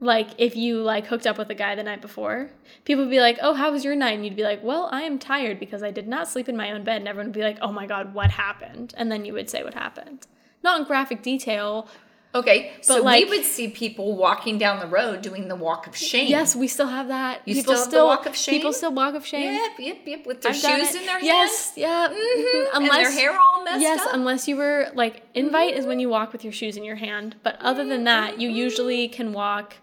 Like 0.00 0.30
if 0.38 0.56
you 0.56 0.82
like 0.82 1.06
hooked 1.06 1.26
up 1.26 1.38
with 1.38 1.50
a 1.50 1.54
guy 1.54 1.74
the 1.74 1.82
night 1.82 2.02
before, 2.02 2.50
people 2.84 3.04
would 3.04 3.10
be 3.10 3.20
like, 3.20 3.38
"Oh, 3.40 3.54
how 3.54 3.72
was 3.72 3.84
your 3.84 3.94
night?" 3.94 4.12
And 4.14 4.24
you'd 4.24 4.36
be 4.36 4.42
like, 4.42 4.62
"Well, 4.62 4.88
I 4.92 5.02
am 5.02 5.18
tired 5.18 5.58
because 5.58 5.82
I 5.82 5.90
did 5.90 6.08
not 6.08 6.28
sleep 6.28 6.48
in 6.48 6.56
my 6.56 6.72
own 6.72 6.84
bed." 6.84 6.98
And 6.98 7.08
everyone 7.08 7.28
would 7.28 7.34
be 7.34 7.42
like, 7.42 7.58
"Oh 7.62 7.72
my 7.72 7.86
god, 7.86 8.14
what 8.14 8.30
happened?" 8.32 8.94
And 8.96 9.10
then 9.10 9.24
you 9.24 9.32
would 9.32 9.48
say 9.48 9.62
what 9.62 9.74
happened. 9.74 10.26
Not 10.62 10.80
in 10.80 10.86
graphic 10.86 11.22
detail. 11.22 11.88
Okay, 12.34 12.72
so 12.80 13.00
like- 13.00 13.24
we 13.24 13.30
would 13.30 13.44
see 13.44 13.68
people 13.68 14.16
walking 14.16 14.58
down 14.58 14.80
the 14.80 14.88
road 14.88 15.22
doing 15.22 15.46
the 15.46 15.54
walk 15.54 15.86
of 15.86 15.96
shame. 15.96 16.26
Yes, 16.26 16.56
we 16.56 16.66
still 16.66 16.88
have 16.88 17.06
that. 17.06 17.42
You 17.44 17.54
people 17.54 17.76
still 17.76 17.84
have 17.84 17.90
the 17.92 18.04
walk 18.04 18.26
of 18.26 18.34
shame? 18.34 18.56
People 18.56 18.72
still 18.72 18.92
walk 18.92 19.14
of 19.14 19.24
shame. 19.24 19.52
Yep, 19.52 19.70
yep, 19.78 19.98
yep. 20.04 20.26
With 20.26 20.42
their 20.42 20.50
I've 20.50 20.56
shoes 20.56 20.96
in 20.96 21.06
their 21.06 21.20
yes, 21.20 21.66
hands. 21.66 21.72
Yes, 21.76 21.76
yeah. 21.76 22.08
Mhm, 22.08 22.66
Unless 22.74 22.96
and 22.96 23.04
their 23.04 23.12
hair 23.12 23.38
all 23.38 23.62
messed 23.62 23.80
yes, 23.80 24.00
up. 24.00 24.06
Yes, 24.06 24.14
unless 24.14 24.48
you 24.48 24.56
were 24.56 24.88
like 24.94 25.22
invite 25.34 25.74
is 25.74 25.86
when 25.86 26.00
you 26.00 26.08
walk 26.08 26.32
with 26.32 26.42
your 26.42 26.52
shoes 26.52 26.76
in 26.76 26.82
your 26.82 26.96
hand. 26.96 27.36
But 27.44 27.56
other 27.60 27.84
than 27.84 28.02
that, 28.04 28.40
you 28.40 28.48
usually 28.50 29.06
can 29.06 29.32
walk 29.32 29.74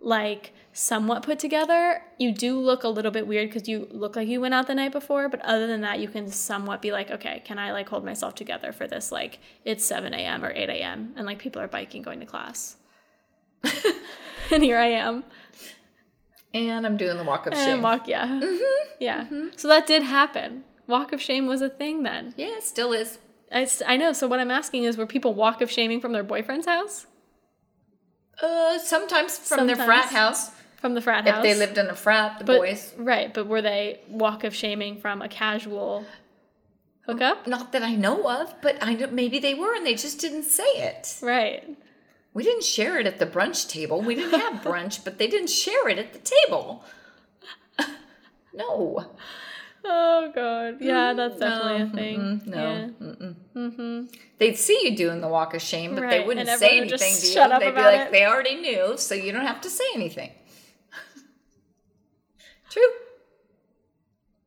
like 0.00 0.52
somewhat 0.72 1.22
put 1.22 1.38
together. 1.38 2.02
You 2.18 2.32
do 2.32 2.58
look 2.58 2.84
a 2.84 2.88
little 2.88 3.10
bit 3.10 3.26
weird 3.26 3.48
because 3.48 3.68
you 3.68 3.88
look 3.90 4.16
like 4.16 4.28
you 4.28 4.40
went 4.40 4.54
out 4.54 4.66
the 4.66 4.74
night 4.74 4.92
before. 4.92 5.28
But 5.28 5.40
other 5.42 5.66
than 5.66 5.80
that, 5.82 6.00
you 6.00 6.08
can 6.08 6.28
somewhat 6.28 6.82
be 6.82 6.92
like, 6.92 7.10
okay, 7.10 7.42
can 7.44 7.58
I 7.58 7.72
like 7.72 7.88
hold 7.88 8.04
myself 8.04 8.34
together 8.34 8.72
for 8.72 8.86
this? 8.86 9.10
Like 9.12 9.38
it's 9.64 9.84
seven 9.84 10.12
a.m. 10.14 10.44
or 10.44 10.50
eight 10.50 10.68
a.m. 10.68 11.12
and 11.16 11.26
like 11.26 11.38
people 11.38 11.62
are 11.62 11.68
biking 11.68 12.02
going 12.02 12.20
to 12.20 12.26
class. 12.26 12.76
and 14.50 14.62
here 14.62 14.78
I 14.78 14.86
am. 14.88 15.24
and 16.52 16.84
I'm 16.86 16.96
doing 16.96 17.16
the 17.16 17.24
walk 17.24 17.46
of 17.46 17.54
And 17.54 17.62
shame. 17.62 17.82
walk, 17.82 18.06
yeah. 18.08 18.26
Mm-hmm. 18.26 18.92
Yeah. 19.00 19.24
Mm-hmm. 19.24 19.48
So 19.56 19.68
that 19.68 19.86
did 19.86 20.02
happen. 20.02 20.64
Walk 20.86 21.12
of 21.12 21.22
shame 21.22 21.46
was 21.46 21.62
a 21.62 21.70
thing 21.70 22.02
then. 22.02 22.34
yeah, 22.36 22.56
it 22.58 22.62
still 22.62 22.92
is. 22.92 23.18
I, 23.50 23.66
I 23.86 23.96
know. 23.96 24.12
So 24.12 24.26
what 24.26 24.38
I'm 24.40 24.50
asking 24.50 24.84
is, 24.84 24.96
were 24.98 25.06
people 25.06 25.32
walk 25.32 25.60
of 25.62 25.70
shaming 25.70 26.00
from 26.00 26.12
their 26.12 26.22
boyfriend's 26.24 26.66
house, 26.66 27.06
Uh, 28.42 28.78
sometimes 28.78 29.38
from 29.38 29.66
their 29.66 29.76
frat 29.76 30.06
house. 30.06 30.50
from 30.80 30.94
the 30.94 31.00
frat 31.00 31.26
house. 31.26 31.38
If 31.38 31.42
they 31.42 31.54
lived 31.54 31.78
in 31.78 31.86
a 31.86 31.94
frat, 31.94 32.38
the 32.38 32.44
but, 32.44 32.58
boys. 32.58 32.92
right? 32.96 33.32
But 33.32 33.46
were 33.46 33.62
they 33.62 34.00
walk 34.08 34.44
of 34.44 34.54
shaming 34.54 35.00
from 35.00 35.22
a 35.22 35.28
casual 35.28 36.04
hookup? 37.06 37.46
Not 37.46 37.72
that 37.72 37.82
I 37.82 37.94
know 37.94 38.28
of, 38.28 38.54
but 38.60 38.76
I 38.82 38.94
know 38.94 39.08
maybe 39.08 39.38
they 39.38 39.54
were, 39.54 39.74
and 39.74 39.86
they 39.86 39.94
just 39.94 40.20
didn't 40.20 40.44
say 40.44 40.64
it. 40.64 41.18
Right. 41.22 41.76
We 42.32 42.42
didn't 42.42 42.64
share 42.64 42.98
it 42.98 43.06
at 43.06 43.20
the 43.20 43.26
brunch 43.26 43.68
table. 43.68 44.00
We 44.02 44.16
didn't 44.16 44.40
have 44.40 44.62
brunch, 44.64 45.04
but 45.04 45.18
they 45.18 45.28
didn't 45.28 45.50
share 45.50 45.88
it 45.88 45.98
at 45.98 46.12
the 46.12 46.18
table. 46.18 46.84
no. 48.52 49.12
Oh 49.86 50.32
god. 50.34 50.76
Yeah, 50.80 51.12
that's 51.12 51.38
definitely 51.38 51.82
a 51.82 51.84
No, 51.86 51.92
thing. 51.92 52.20
mm-mm, 52.20 52.46
no. 52.46 52.62
Yeah. 52.62 53.32
Mm-hmm. 53.54 54.14
They'd 54.38 54.56
see 54.56 54.80
you 54.84 54.96
doing 54.96 55.20
the 55.20 55.28
walk 55.28 55.54
of 55.54 55.60
shame, 55.62 55.94
but 55.94 56.08
they 56.08 56.24
wouldn't 56.24 56.48
say 56.48 56.78
anything 56.78 57.14
to 57.14 57.26
you. 57.26 57.58
They'd 57.58 57.74
be 57.74 57.82
like, 57.82 58.00
it. 58.06 58.12
they 58.12 58.24
already 58.24 58.56
knew, 58.56 58.96
so 58.96 59.14
you 59.14 59.30
don't 59.32 59.46
have 59.46 59.60
to 59.60 59.70
say 59.70 59.84
anything. 59.94 60.30
True. 62.70 62.82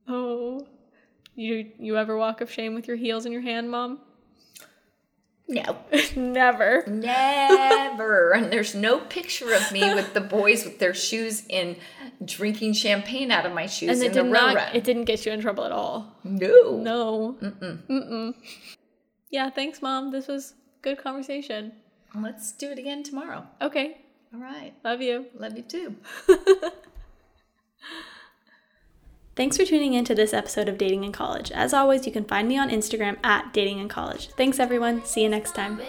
Oh. 0.08 0.67
You 1.36 1.70
you 1.77 1.98
ever 1.98 2.17
walk 2.17 2.41
of 2.41 2.51
shame 2.51 2.74
with 2.74 2.88
your 2.88 2.98
heels 2.98 3.25
in 3.27 3.32
your 3.32 3.41
hand, 3.41 3.70
mom? 3.70 4.00
No. 5.50 5.77
Never. 6.16 6.84
Never. 6.88 8.32
and 8.34 8.51
there's 8.51 8.75
no 8.75 9.00
picture 9.00 9.54
of 9.54 9.72
me 9.72 9.94
with 9.94 10.13
the 10.13 10.20
boys 10.22 10.66
with 10.66 10.80
their 10.80 10.94
shoes 10.94 11.44
in 11.48 11.77
drinking 12.25 12.74
champagne 12.74 13.32
out 13.32 13.46
of 13.46 13.54
my 13.54 13.66
shoes 13.66 13.89
And 13.92 14.01
it 14.04 14.13
the 14.13 14.24
did 14.24 14.32
row 14.32 14.48
not. 14.48 14.56
run. 14.56 14.75
It 14.75 14.84
didn't 14.84 15.06
get 15.06 15.25
you 15.25 15.32
in 15.32 15.39
trouble 15.39 15.63
at 15.63 15.72
all. 15.72 16.13
no. 16.24 16.77
No. 16.77 17.38
Mm-mm. 17.42 17.77
Mm-mm. 17.88 18.34
Yeah, 19.30 19.50
thanks, 19.50 19.82
Mom. 19.82 20.12
This 20.12 20.27
was 20.27 20.54
good 20.82 20.98
conversation. 20.98 21.72
Let's 22.16 22.51
do 22.51 22.70
it 22.72 22.77
again 22.79 23.03
tomorrow. 23.03 23.46
Okay. 23.62 23.98
All 24.33 24.40
right. 24.42 24.74
Love 24.83 25.01
you. 25.01 25.27
Love 25.38 25.55
you 25.55 25.64
too. 25.64 25.96
Thanks 29.38 29.56
for 29.56 29.66
tuning 29.66 29.94
in 29.94 30.04
to 30.06 30.16
this 30.16 30.34
episode 30.34 30.68
of 30.68 30.80
Dating 30.80 31.04
in 31.04 31.12
College. 31.12 31.52
As 31.52 31.72
always, 31.72 32.08
you 32.08 32.12
can 32.12 32.26
find 32.26 32.48
me 32.48 32.58
on 32.58 32.72
Instagram 32.72 33.18
at 33.24 33.54
Dating 33.54 33.78
in 33.78 33.88
College. 33.88 34.30
Thanks, 34.30 34.60
everyone. 34.60 35.06
See 35.06 35.22
you 35.22 35.30
next 35.30 35.54
time. 35.54 35.80